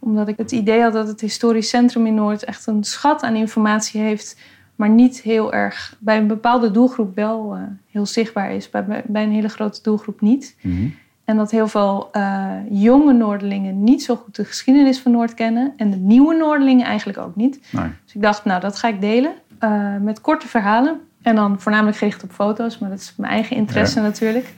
Omdat 0.00 0.28
ik 0.28 0.36
het 0.36 0.52
idee 0.52 0.82
had 0.82 0.92
dat 0.92 1.08
het 1.08 1.20
historisch 1.20 1.68
centrum 1.68 2.06
in 2.06 2.14
Noord 2.14 2.44
echt 2.44 2.66
een 2.66 2.84
schat 2.84 3.22
aan 3.22 3.34
informatie 3.34 4.00
heeft. 4.00 4.38
Maar 4.76 4.88
niet 4.90 5.20
heel 5.20 5.52
erg 5.52 5.96
bij 5.98 6.16
een 6.16 6.26
bepaalde 6.26 6.70
doelgroep 6.70 7.14
wel 7.14 7.54
eh, 7.54 7.62
heel 7.90 8.06
zichtbaar 8.06 8.52
is. 8.52 8.70
Bij, 8.70 9.02
bij 9.06 9.22
een 9.22 9.32
hele 9.32 9.48
grote 9.48 9.82
doelgroep 9.82 10.20
niet. 10.20 10.56
Mhm. 10.60 10.88
En 11.24 11.36
dat 11.36 11.50
heel 11.50 11.68
veel 11.68 12.08
eh, 12.12 12.50
jonge 12.70 13.12
Noorderlingen 13.12 13.84
niet 13.84 14.02
zo 14.02 14.16
goed 14.16 14.36
de 14.36 14.44
geschiedenis 14.44 15.00
van 15.00 15.12
Noord 15.12 15.34
kennen. 15.34 15.72
En 15.76 15.90
de 15.90 15.96
nieuwe 15.96 16.34
Noorderlingen 16.34 16.86
eigenlijk 16.86 17.18
ook 17.18 17.36
niet. 17.36 17.60
Nee. 17.72 17.88
Dus 18.04 18.14
ik 18.14 18.22
dacht, 18.22 18.44
nou, 18.44 18.60
dat 18.60 18.76
ga 18.78 18.88
ik 18.88 19.00
delen. 19.00 19.32
eh, 19.58 19.96
met 20.00 20.20
korte 20.20 20.48
verhalen. 20.48 21.00
En 21.22 21.34
dan 21.34 21.60
voornamelijk 21.60 21.96
gericht 21.96 22.22
op 22.22 22.30
foto's, 22.32 22.78
maar 22.78 22.90
dat 22.90 22.98
is 22.98 23.14
mijn 23.16 23.32
eigen 23.32 23.56
interesse 23.56 24.00
natuurlijk. 24.00 24.54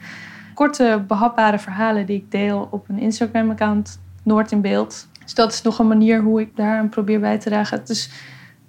Korte, 0.53 1.03
behapbare 1.07 1.59
verhalen 1.59 2.05
die 2.05 2.17
ik 2.17 2.31
deel 2.31 2.67
op 2.71 2.89
een 2.89 2.99
Instagram-account, 2.99 3.99
Noord 4.23 4.51
in 4.51 4.61
Beeld. 4.61 5.07
Dus 5.23 5.33
dat 5.33 5.53
is 5.53 5.61
nog 5.61 5.79
een 5.79 5.87
manier 5.87 6.21
hoe 6.21 6.41
ik 6.41 6.55
daaraan 6.55 6.89
probeer 6.89 7.19
bij 7.19 7.37
te 7.37 7.49
dragen. 7.49 7.79
Het 7.79 7.89
is, 7.89 8.09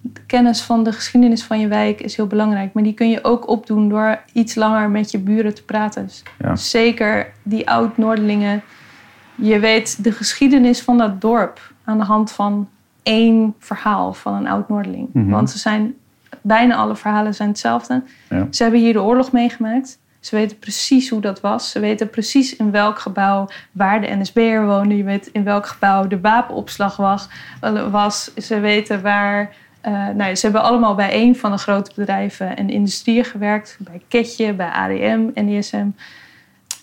de 0.00 0.20
kennis 0.26 0.62
van 0.62 0.84
de 0.84 0.92
geschiedenis 0.92 1.44
van 1.44 1.60
je 1.60 1.68
wijk 1.68 2.00
is 2.00 2.16
heel 2.16 2.26
belangrijk. 2.26 2.72
Maar 2.72 2.82
die 2.82 2.94
kun 2.94 3.10
je 3.10 3.24
ook 3.24 3.48
opdoen 3.48 3.88
door 3.88 4.18
iets 4.32 4.54
langer 4.54 4.90
met 4.90 5.10
je 5.10 5.18
buren 5.18 5.54
te 5.54 5.64
praten. 5.64 6.06
Dus 6.06 6.22
Ja. 6.38 6.56
Zeker 6.56 7.32
die 7.42 7.70
oud-Noordelingen. 7.70 8.62
Je 9.34 9.58
weet 9.58 10.04
de 10.04 10.12
geschiedenis 10.12 10.82
van 10.82 10.98
dat 10.98 11.20
dorp 11.20 11.72
aan 11.84 11.98
de 11.98 12.04
hand 12.04 12.32
van 12.32 12.68
één 13.02 13.54
verhaal 13.58 14.12
van 14.12 14.34
een 14.34 14.48
oud-Noordeling. 14.48 15.08
Mhm. 15.12 15.30
Want 15.30 15.50
ze 15.50 15.58
zijn, 15.58 15.94
bijna 16.40 16.74
alle 16.74 16.96
verhalen 16.96 17.34
zijn 17.34 17.48
hetzelfde. 17.48 18.02
Ja. 18.30 18.46
Ze 18.50 18.62
hebben 18.62 18.80
hier 18.80 18.92
de 18.92 19.02
oorlog 19.02 19.32
meegemaakt. 19.32 19.98
Ze 20.24 20.36
weten 20.36 20.58
precies 20.58 21.08
hoe 21.10 21.20
dat 21.20 21.40
was. 21.40 21.70
Ze 21.70 21.80
weten 21.80 22.10
precies 22.10 22.56
in 22.56 22.70
welk 22.70 22.98
gebouw 22.98 23.48
waar 23.72 24.00
de 24.00 24.16
NSB'er 24.16 24.66
woonde. 24.66 24.96
Je 24.96 25.04
weet 25.04 25.26
in 25.26 25.44
welk 25.44 25.66
gebouw 25.66 26.06
de 26.06 26.20
wapenopslag 26.20 26.96
was. 26.96 27.28
was. 27.90 28.34
Ze 28.34 28.60
weten 28.60 29.02
waar... 29.02 29.54
eh, 29.80 30.08
nou, 30.08 30.34
ze 30.34 30.44
hebben 30.44 30.62
allemaal 30.62 30.94
bij 30.94 31.22
een 31.22 31.36
van 31.36 31.50
de 31.50 31.56
grote 31.56 31.90
bedrijven 31.94 32.56
en 32.56 32.70
industrieën 32.70 33.24
gewerkt. 33.24 33.76
Bij 33.80 34.02
Ketje, 34.08 34.52
bij 34.54 34.68
ADM, 34.68 35.44
NISM, 35.44 35.86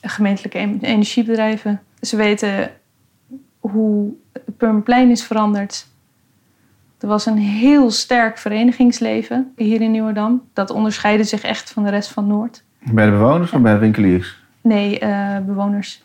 gemeentelijke 0.02 0.58
en- 0.58 0.80
energiebedrijven. 0.82 1.82
Ze 2.02 2.16
weten 2.16 2.72
hoe 3.60 4.14
het 4.34 4.58
Purmerplein 4.58 5.10
is 5.10 5.24
veranderd. 5.24 5.88
Er 7.00 7.08
was 7.08 7.26
een 7.26 7.38
heel 7.38 7.92
sterk 7.92 8.38
verenigingsleven 8.38 9.54
hier 9.56 9.82
in 9.82 9.92
Nieuwerdam. 9.92 10.42
Dat 10.54 10.70
onderscheidde 10.70 11.24
zich 11.24 11.42
echt 11.42 11.72
van 11.72 11.84
de 11.84 11.90
rest 11.90 12.10
van 12.10 12.28
Noord. 12.28 12.64
Bij 12.91 13.06
de 13.06 13.12
bewoners 13.12 13.52
of 13.52 13.62
bij 13.62 13.74
de 13.74 13.80
winkeliers? 13.80 14.39
Nee, 14.62 15.00
eh, 15.00 15.38
bewoners. 15.46 16.04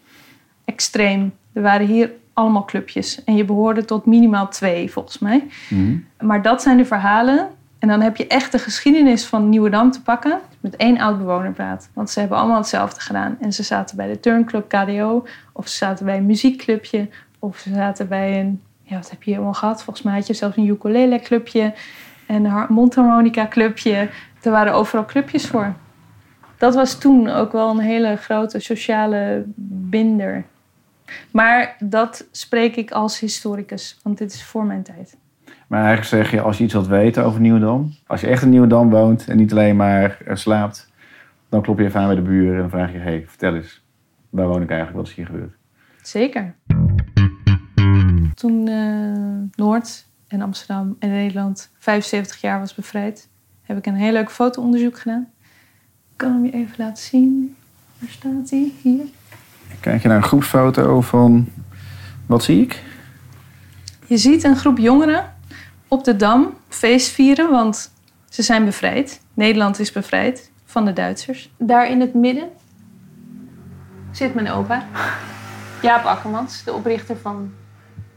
Extreem. 0.65 1.35
Er 1.53 1.63
waren 1.63 1.87
hier 1.87 2.11
allemaal 2.33 2.65
clubjes. 2.65 3.25
En 3.25 3.37
je 3.37 3.45
behoorde 3.45 3.85
tot 3.85 4.07
minimaal 4.07 4.49
twee, 4.49 4.91
volgens 4.91 5.19
mij. 5.19 5.47
Mhm. 5.69 5.97
Maar 6.21 6.43
dat 6.43 6.63
zijn 6.63 6.77
de 6.77 6.85
verhalen. 6.85 7.49
En 7.79 7.89
dan 7.89 8.01
heb 8.01 8.17
je 8.17 8.27
echt 8.27 8.53
de 8.53 8.59
geschiedenis 8.59 9.25
van 9.27 9.49
Nieuwedam 9.49 9.91
te 9.91 10.03
pakken. 10.03 10.39
Met 10.61 10.77
één 10.77 10.99
oud 10.99 11.19
bewoner 11.19 11.53
praat. 11.53 11.91
Want 11.93 12.11
ze 12.11 12.21
hebben 12.21 12.39
allemaal 12.39 12.57
hetzelfde 12.57 13.01
gedaan. 13.01 13.37
En 13.41 13.53
ze 13.53 13.63
zaten 13.63 13.97
bij 13.97 14.09
de 14.09 14.21
turnclub 14.21 14.69
KDO. 14.69 15.27
Of 15.53 15.69
ze 15.69 15.77
zaten 15.77 16.05
bij 16.07 16.17
een 16.17 16.27
muziekclubje. 16.27 17.09
Of 17.39 17.59
ze 17.59 17.75
zaten 17.75 18.09
bij 18.09 18.41
een... 18.41 18.63
Ja, 18.83 18.97
wat 18.97 19.11
heb 19.11 19.23
je 19.23 19.25
hier 19.31 19.35
allemaal 19.39 19.55
gehad? 19.55 19.83
Volgens 19.83 20.05
mij 20.05 20.15
had 20.15 20.27
je 20.27 20.35
zelfs 20.35 20.57
een 20.57 20.67
ukulele 20.67 21.21
clubje. 21.21 21.75
En 22.27 22.45
een 22.45 22.51
har- 22.51 22.73
mondharmonica 22.73 23.47
clubje. 23.47 24.09
Er 24.43 24.51
waren 24.51 24.73
overal 24.75 25.05
clubjes 25.05 25.47
voor. 25.47 25.75
Dat 26.59 26.75
was 26.75 26.99
toen 26.99 27.29
ook 27.29 27.53
wel 27.53 27.71
een 27.71 27.79
hele 27.79 28.17
grote 28.17 28.61
sociale 28.61 29.43
binder. 29.89 30.45
Maar 31.31 31.77
dat 31.79 32.27
spreek 32.31 32.77
ik 32.77 32.91
als 32.91 33.21
historicus. 33.21 34.01
Want 34.03 34.19
dit 34.19 34.33
is 34.33 34.45
voor 34.45 34.65
mijn 34.65 34.83
tijd. 34.83 35.17
Maar 35.67 35.85
eigenlijk 35.85 36.09
zeg 36.09 36.31
je, 36.31 36.41
als 36.41 36.59
je 36.59 36.65
iets 36.65 36.73
wilt 36.73 36.87
weten 36.87 37.25
over 37.25 37.41
Nieuwendam... 37.41 37.95
als 38.07 38.21
je 38.21 38.27
echt 38.27 38.43
in 38.43 38.49
Nieuwendam 38.49 38.91
woont 38.91 39.29
en 39.29 39.37
niet 39.37 39.51
alleen 39.51 39.77
maar 39.77 40.19
slaapt... 40.33 40.91
dan 41.49 41.63
klop 41.63 41.79
je 41.79 41.85
even 41.85 42.01
aan 42.01 42.07
bij 42.07 42.17
de 42.17 42.23
buren 42.23 42.55
en 42.55 42.61
dan 42.61 42.71
vraag 42.71 42.93
je... 42.93 42.99
hey, 42.99 43.25
vertel 43.27 43.55
eens, 43.55 43.83
waar 44.31 44.49
woon 44.49 44.63
ik 44.63 44.71
eigenlijk? 44.71 44.99
Wat 44.99 45.09
is 45.09 45.15
hier 45.15 45.27
gebeurd? 45.27 45.55
Zeker. 46.03 46.55
Toen 48.35 48.69
eh, 48.69 49.63
Noord 49.65 50.07
en 50.29 50.41
Amsterdam 50.41 50.97
en 50.99 51.11
Nederland 51.11 51.73
75 51.79 52.41
jaar 52.41 52.59
was 52.59 52.75
bevrijd, 52.75 53.29
heb 53.63 53.77
ik 53.77 53.87
een 53.87 53.95
heel 53.95 54.13
leuk 54.13 54.31
fotoonderzoek 54.31 54.99
gedaan. 54.99 55.29
Ik 56.17 56.23
kan 56.23 56.33
hem 56.33 56.45
je 56.45 56.53
even 56.53 56.75
laten 56.79 57.05
zien. 57.05 57.57
Waar 57.99 58.11
staat 58.11 58.51
hij? 58.51 58.73
Hier. 58.83 59.05
Kijk 59.81 60.03
je 60.03 60.09
naar 60.09 60.17
een 60.17 60.23
groepsfoto 60.23 61.01
van... 61.01 61.49
Wat 62.27 62.45
zie 62.45 62.63
ik? 62.63 62.83
Je 64.07 64.17
ziet 64.17 64.45
een 64.45 64.57
groep 64.57 64.79
jongeren 64.79 65.35
op 65.89 66.05
de 66.05 66.17
Dam 66.17 66.55
feest 66.69 67.09
vieren, 67.09 67.51
want 67.51 67.93
ze 68.29 68.43
zijn 68.43 68.65
bevrijd. 68.65 69.21
Nederland 69.35 69.79
is 69.79 69.93
bevrijd 69.93 70.51
van 70.65 70.85
de 70.85 70.93
Duitsers. 70.93 71.51
Daar 71.57 71.91
in 71.91 72.01
het 72.01 72.15
midden 72.15 72.49
zit 74.11 74.35
mijn 74.35 74.51
opa, 74.51 74.85
Jaap 75.83 76.05
Akkermans, 76.05 76.65
de 76.65 76.73
oprichter 76.73 77.17
van 77.17 77.53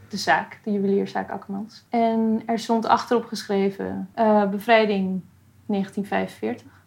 de 0.08 0.16
zaak, 0.16 0.58
de 0.64 0.72
juwelierszaak 0.72 1.30
Akkermans. 1.30 1.84
En 1.88 2.42
er 2.46 2.58
stond 2.58 2.86
achterop 2.86 3.24
geschreven 3.24 4.08
eh, 4.14 4.48
bevrijding 4.48 5.20
1945. 5.66 6.79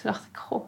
Toen 0.00 0.10
dacht 0.12 0.26
ik, 0.30 0.36
goh, 0.36 0.64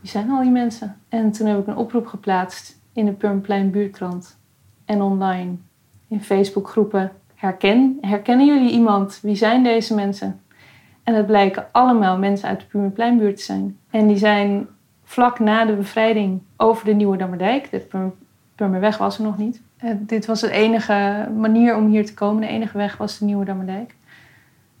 wie 0.00 0.10
zijn 0.10 0.30
al 0.30 0.42
die 0.42 0.50
mensen? 0.50 0.96
En 1.08 1.32
toen 1.32 1.46
heb 1.46 1.58
ik 1.58 1.66
een 1.66 1.76
oproep 1.76 2.06
geplaatst 2.06 2.80
in 2.92 3.04
de 3.04 3.12
Purmerplein 3.12 3.70
buurtkrant 3.70 4.38
en 4.84 5.02
online 5.02 5.54
in 6.08 6.22
Facebookgroepen. 6.22 7.12
Herken, 7.34 7.98
herkennen 8.00 8.46
jullie 8.46 8.70
iemand? 8.70 9.18
Wie 9.22 9.36
zijn 9.36 9.62
deze 9.62 9.94
mensen? 9.94 10.40
En 11.02 11.14
het 11.14 11.26
blijken 11.26 11.66
allemaal 11.72 12.18
mensen 12.18 12.48
uit 12.48 12.60
de 12.60 12.66
Purmerpleinbuurt 12.66 13.36
te 13.36 13.42
zijn. 13.42 13.78
En 13.90 14.06
die 14.06 14.16
zijn 14.16 14.66
vlak 15.04 15.38
na 15.38 15.64
de 15.64 15.72
bevrijding 15.72 16.40
over 16.56 16.84
de 16.84 16.92
Nieuwe 16.94 17.16
Dammerdijk. 17.16 17.70
De 17.70 17.78
Purmer- 17.78 18.12
Purmerweg 18.54 18.98
was 18.98 19.18
er 19.18 19.24
nog 19.24 19.38
niet. 19.38 19.60
Eh, 19.76 19.90
dit 20.00 20.26
was 20.26 20.40
de 20.40 20.50
enige 20.50 21.28
manier 21.36 21.76
om 21.76 21.86
hier 21.86 22.06
te 22.06 22.14
komen. 22.14 22.40
De 22.40 22.46
enige 22.48 22.78
weg 22.78 22.96
was 22.96 23.18
de 23.18 23.24
Nieuwe 23.24 23.44
Dammerdijk. 23.44 23.94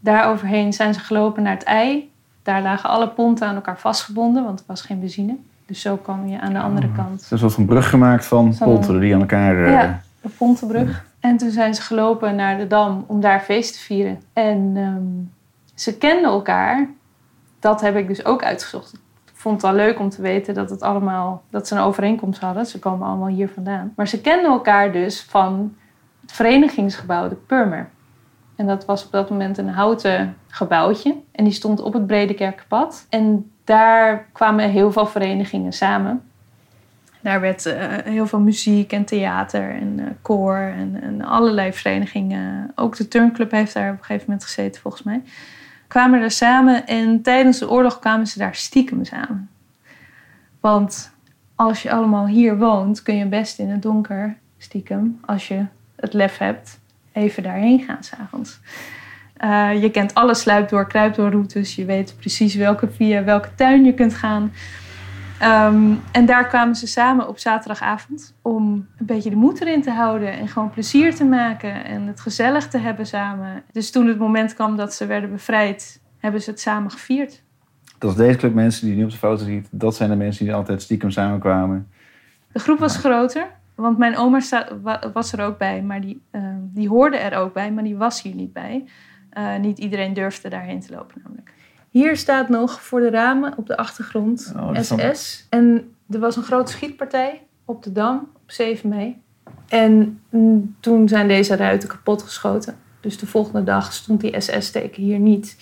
Daar 0.00 0.30
overheen 0.30 0.72
zijn 0.72 0.94
ze 0.94 1.00
gelopen 1.00 1.42
naar 1.42 1.54
het 1.54 1.62
ei. 1.62 2.10
Daar 2.46 2.62
lagen 2.62 2.90
alle 2.90 3.08
ponten 3.08 3.46
aan 3.46 3.54
elkaar 3.54 3.78
vastgebonden, 3.78 4.44
want 4.44 4.58
er 4.60 4.64
was 4.68 4.82
geen 4.82 5.00
benzine. 5.00 5.36
Dus 5.66 5.80
zo 5.80 5.96
kwam 5.96 6.26
je 6.26 6.40
aan 6.40 6.52
de 6.52 6.60
andere 6.60 6.92
kant. 6.92 7.28
Het 7.30 7.42
is 7.42 7.56
een 7.56 7.66
brug 7.66 7.90
gemaakt 7.90 8.26
van 8.26 8.54
ponten 8.58 9.00
die 9.00 9.14
aan 9.14 9.20
elkaar... 9.20 9.64
eh, 9.64 9.72
Ja, 9.72 10.00
de 10.20 10.28
Pontenbrug. 10.28 11.04
En 11.20 11.36
toen 11.36 11.50
zijn 11.50 11.74
ze 11.74 11.82
gelopen 11.82 12.34
naar 12.36 12.58
de 12.58 12.66
Dam 12.66 13.04
om 13.06 13.20
daar 13.20 13.40
feest 13.40 13.72
te 13.72 13.78
vieren. 13.78 14.20
En 14.32 14.72
ehm, 14.74 15.02
ze 15.74 15.96
kenden 15.98 16.30
elkaar. 16.30 16.88
Dat 17.60 17.80
heb 17.80 17.96
ik 17.96 18.08
dus 18.08 18.24
ook 18.24 18.42
uitgezocht. 18.44 18.92
Ik 19.24 19.32
vond 19.34 19.62
het 19.62 19.70
wel 19.70 19.86
leuk 19.86 19.98
om 19.98 20.08
te 20.08 20.22
weten 20.22 20.54
dat, 20.54 20.70
het 20.70 20.82
allemaal, 20.82 21.42
dat 21.50 21.68
ze 21.68 21.74
een 21.74 21.80
overeenkomst 21.80 22.40
hadden. 22.40 22.66
Ze 22.66 22.78
komen 22.78 23.06
allemaal 23.06 23.28
hier 23.28 23.48
vandaan. 23.48 23.92
Maar 23.96 24.08
ze 24.08 24.20
kenden 24.20 24.50
elkaar 24.50 24.92
dus 24.92 25.22
van 25.22 25.74
het 26.20 26.32
verenigingsgebouw, 26.32 27.28
de 27.28 27.34
Purmer. 27.34 27.88
En 28.56 28.66
dat 28.66 28.84
was 28.84 29.04
op 29.04 29.12
dat 29.12 29.30
moment 29.30 29.58
een 29.58 29.68
houten 29.68 30.36
gebouwtje. 30.48 31.14
En 31.32 31.44
die 31.44 31.52
stond 31.52 31.80
op 31.80 31.92
het 31.92 32.06
Bredekerkpad. 32.06 33.06
En 33.08 33.50
daar 33.64 34.26
kwamen 34.32 34.70
heel 34.70 34.92
veel 34.92 35.06
verenigingen 35.06 35.72
samen. 35.72 36.22
Daar 37.20 37.40
werd 37.40 37.66
eh, 37.66 37.86
heel 38.04 38.26
veel 38.26 38.40
muziek 38.40 38.92
en 38.92 39.04
theater 39.04 39.70
en 39.70 39.98
eh, 39.98 40.06
koor 40.22 40.56
en, 40.56 41.02
en 41.02 41.24
allerlei 41.24 41.72
verenigingen. 41.72 42.72
Ook 42.74 42.96
de 42.96 43.08
turnclub 43.08 43.50
heeft 43.50 43.74
daar 43.74 43.92
op 43.92 43.98
een 43.98 44.04
gegeven 44.04 44.24
moment 44.26 44.44
gezeten, 44.44 44.80
volgens 44.80 45.02
mij. 45.02 45.22
Kwamen 45.86 46.22
er 46.22 46.30
samen 46.30 46.86
en 46.86 47.22
tijdens 47.22 47.58
de 47.58 47.70
oorlog 47.70 47.98
kwamen 47.98 48.26
ze 48.26 48.38
daar 48.38 48.54
stiekem 48.54 49.04
samen. 49.04 49.48
Want 50.60 51.10
als 51.54 51.82
je 51.82 51.92
allemaal 51.92 52.26
hier 52.26 52.58
woont, 52.58 53.02
kun 53.02 53.16
je 53.16 53.26
best 53.26 53.58
in 53.58 53.68
het 53.68 53.82
donker 53.82 54.36
stiekem, 54.58 55.20
als 55.24 55.48
je 55.48 55.64
het 55.96 56.12
lef 56.12 56.38
hebt, 56.38 56.80
even 57.16 57.42
daarheen 57.42 57.80
gaan 57.80 58.02
s'avonds. 58.02 58.60
Eh 59.36 59.82
je 59.82 59.90
kent 59.90 60.14
alle 60.14 60.34
sluipdoor, 60.34 60.86
kruipdoorroutes. 60.86 61.74
Je 61.74 61.84
weet 61.84 62.14
precies 62.18 62.54
welke 62.54 62.88
via 62.90 63.24
welke 63.24 63.48
tuin 63.54 63.84
je 63.84 63.94
kunt 63.94 64.14
gaan. 64.14 64.52
Ehm, 65.38 65.94
en 66.12 66.26
daar 66.26 66.46
kwamen 66.48 66.74
ze 66.74 66.86
samen 66.86 67.28
op 67.28 67.38
zaterdagavond 67.38 68.34
om 68.42 68.86
een 68.98 69.06
beetje 69.06 69.30
de 69.30 69.36
moed 69.36 69.60
erin 69.60 69.82
te 69.82 69.90
houden 69.90 70.32
en 70.32 70.48
gewoon 70.48 70.70
plezier 70.70 71.14
te 71.14 71.24
maken 71.24 71.84
en 71.84 72.06
het 72.06 72.20
gezellig 72.20 72.68
te 72.68 72.78
hebben 72.78 73.06
samen. 73.06 73.62
Dus 73.72 73.90
toen 73.90 74.06
het 74.06 74.18
moment 74.18 74.54
kwam 74.54 74.76
dat 74.76 74.94
ze 74.94 75.06
werden 75.06 75.30
bevrijd, 75.30 76.00
hebben 76.18 76.42
ze 76.42 76.50
het 76.50 76.60
samen 76.60 76.90
gevierd. 76.90 77.42
Dat 77.98 78.10
is 78.10 78.16
deze 78.16 78.38
club 78.38 78.54
mensen 78.54 78.80
die 78.80 78.90
je 78.90 78.96
nu 78.96 79.04
op 79.04 79.10
de 79.10 79.16
foto 79.16 79.44
ziet. 79.44 79.68
Dat 79.70 79.96
zijn 79.96 80.10
de 80.10 80.16
mensen 80.16 80.44
die 80.44 80.54
altijd 80.54 80.82
stiekem 80.82 81.10
samenkwamen. 81.10 81.88
De 82.52 82.58
groep 82.58 82.78
was 82.78 82.96
groter, 82.96 83.46
want 83.76 83.98
mijn 83.98 84.16
oma 84.16 84.40
was 85.12 85.32
er 85.32 85.44
ook 85.44 85.58
bij, 85.58 85.82
maar 85.82 86.00
die, 86.00 86.22
ehm, 86.30 86.60
die 86.60 86.88
hoorde 86.88 87.16
er 87.16 87.38
ook 87.38 87.52
bij, 87.52 87.72
maar 87.72 87.84
die 87.84 87.96
was 87.96 88.22
hier 88.22 88.34
niet 88.34 88.52
bij. 88.52 88.84
Eh, 89.30 89.56
niet 89.56 89.78
iedereen 89.78 90.14
durfde 90.14 90.48
daarheen 90.48 90.80
te 90.80 90.92
lopen 90.92 91.20
namelijk. 91.22 91.52
Hier 91.90 92.16
staat 92.16 92.48
nog 92.48 92.82
voor 92.82 93.00
de 93.00 93.10
ramen 93.10 93.54
op 93.56 93.66
de 93.66 93.76
achtergrond 93.76 94.52
Oh, 94.56 94.74
SS. 94.80 95.46
En 95.50 95.94
er 96.10 96.18
was 96.18 96.36
een 96.36 96.42
grote 96.42 96.72
schietpartij 96.72 97.42
op 97.64 97.82
de 97.82 97.92
Dam 97.92 98.28
op 98.42 98.50
7 98.50 98.88
mei. 98.88 99.22
En 99.68 100.20
mm, 100.30 100.76
toen 100.80 101.08
zijn 101.08 101.28
deze 101.28 101.56
ruiten 101.56 101.88
kapot 101.88 102.22
geschoten. 102.22 102.76
Dus 103.00 103.18
de 103.18 103.26
volgende 103.26 103.64
dag 103.64 103.92
stond 103.92 104.20
die 104.20 104.40
SS-teken 104.40 105.02
hier 105.02 105.18
niet. 105.18 105.56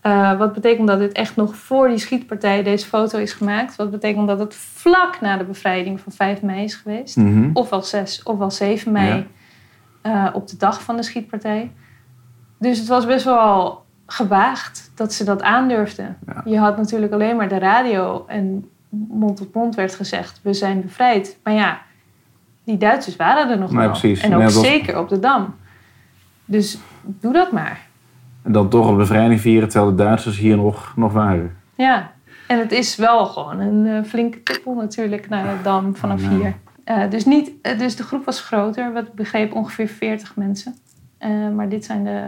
Eh, 0.00 0.38
wat 0.38 0.52
betekent 0.52 0.86
dat 0.88 0.98
dit 0.98 1.12
echt 1.12 1.36
nog 1.36 1.56
voor 1.56 1.88
die 1.88 1.98
schietpartij 1.98 2.62
deze 2.62 2.86
foto 2.86 3.18
is 3.18 3.32
gemaakt. 3.32 3.76
Wat 3.76 3.90
betekent 3.90 4.28
dat 4.28 4.38
het 4.38 4.54
vlak 4.54 5.20
na 5.20 5.36
de 5.36 5.44
bevrijding 5.44 6.00
van 6.00 6.12
5 6.12 6.42
mei 6.42 6.64
is 6.64 6.74
geweest. 6.74 7.16
Mhm. 7.16 7.50
Ofwel 7.52 7.82
6 7.82 8.22
ofwel 8.22 8.50
7 8.50 8.92
mei. 8.92 9.26
eh, 10.02 10.26
op 10.32 10.48
de 10.48 10.56
dag 10.56 10.82
van 10.82 10.96
de 10.96 11.02
schietpartij. 11.02 11.72
Dus 12.58 12.78
het 12.78 12.88
was 12.88 13.06
best 13.06 13.24
wel 13.24 13.84
gewaagd 14.06 14.90
dat 14.94 15.12
ze 15.12 15.24
dat 15.24 15.42
aandurfden. 15.42 16.18
Ja. 16.26 16.42
Je 16.44 16.58
had 16.58 16.76
natuurlijk 16.76 17.12
alleen 17.12 17.36
maar 17.36 17.48
de 17.48 17.58
radio 17.58 18.24
en 18.26 18.68
mond 18.90 19.36
tot 19.36 19.54
mond 19.54 19.74
werd 19.74 19.94
gezegd: 19.94 20.40
we 20.42 20.52
zijn 20.54 20.80
bevrijd. 20.80 21.38
Maar 21.42 21.52
ja, 21.54 21.80
die 22.64 22.76
Duitsers 22.76 23.16
waren 23.16 23.50
er 23.50 23.58
nog 23.58 23.70
Nee, 23.70 23.78
wel. 23.80 23.88
precies. 23.90 24.20
En 24.20 24.32
ook 24.32 24.36
Nee, 24.38 24.46
dat 24.46 24.54
was- 24.56 24.64
zeker 24.66 24.98
op 24.98 25.08
de 25.08 25.18
Dam. 25.18 25.54
Dus 26.44 26.78
doe 27.04 27.32
dat 27.32 27.52
maar. 27.52 27.86
En 28.48 28.54
dan 28.54 28.68
toch 28.68 28.88
een 28.88 28.96
bevrijding 28.96 29.40
vieren 29.40 29.68
terwijl 29.68 29.96
de 29.96 30.02
Duitsers 30.02 30.38
hier 30.38 30.56
nog, 30.56 30.92
nog 30.96 31.12
waren. 31.12 31.56
Ja, 31.74 32.12
en 32.46 32.58
het 32.58 32.72
is 32.72 32.96
wel 32.96 33.26
gewoon 33.26 33.60
een 33.60 33.86
eh, 33.86 34.04
flinke 34.04 34.42
tippel 34.42 34.74
natuurlijk 34.74 35.28
naar 35.28 35.56
de 35.56 35.62
Dam 35.62 35.96
vanaf 35.96 36.22
Oh, 36.22 36.28
nou. 36.28 36.40
hier. 36.40 36.54
Eh, 36.84 37.10
dus, 37.10 37.24
niet, 37.24 37.50
eh, 37.62 37.78
dus 37.78 37.96
de 37.96 38.02
groep 38.02 38.24
was 38.24 38.40
groter, 38.40 38.92
wat 38.92 39.06
ik 39.06 39.12
begreep 39.12 39.54
ongeveer 39.54 39.88
40 39.88 40.36
mensen. 40.36 40.74
Eh, 41.18 41.50
maar 41.56 41.68
dit 41.68 41.84
zijn 41.84 42.04
de, 42.04 42.20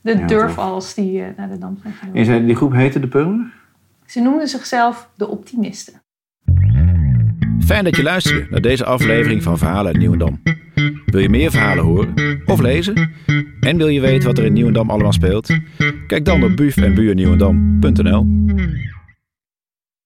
de 0.00 0.18
Ja, 0.18 0.26
durfals 0.26 0.94
die 0.94 1.22
naar 1.36 1.48
de 1.48 1.58
Dam 1.58 1.78
zijn 1.82 1.94
En 2.12 2.18
je 2.18 2.24
zei, 2.24 2.46
die 2.46 2.56
groep 2.56 2.72
heette 2.72 3.00
de 3.00 3.08
Purmer? 3.08 3.52
Ze 4.06 4.20
noemden 4.20 4.48
zichzelf 4.48 5.10
de 5.16 5.28
optimisten. 5.28 6.02
Fijn 7.60 7.84
dat 7.84 7.96
je 7.96 8.02
luisterde 8.02 8.46
naar 8.50 8.60
deze 8.60 8.84
aflevering 8.84 9.42
van 9.42 9.58
Verhalen 9.58 9.86
uit 9.86 9.96
Nieuwendam. 9.96 10.40
Wil 11.06 11.20
je 11.20 11.28
meer 11.28 11.50
verhalen 11.50 11.84
horen 11.84 12.14
of 12.50 12.60
lezen? 12.60 13.10
En 13.60 13.76
wil 13.76 13.88
je 13.88 14.00
weten 14.00 14.26
wat 14.26 14.38
er 14.38 14.44
in 14.44 14.52
Nieuwendam 14.52 14.90
allemaal 14.90 15.12
speelt? 15.12 15.58
Kijk 16.06 16.24
dan 16.24 16.44
op 16.44 16.56
buf 16.56 16.76
en 16.76 16.94
buurnieuwendam.nl. 16.94 18.26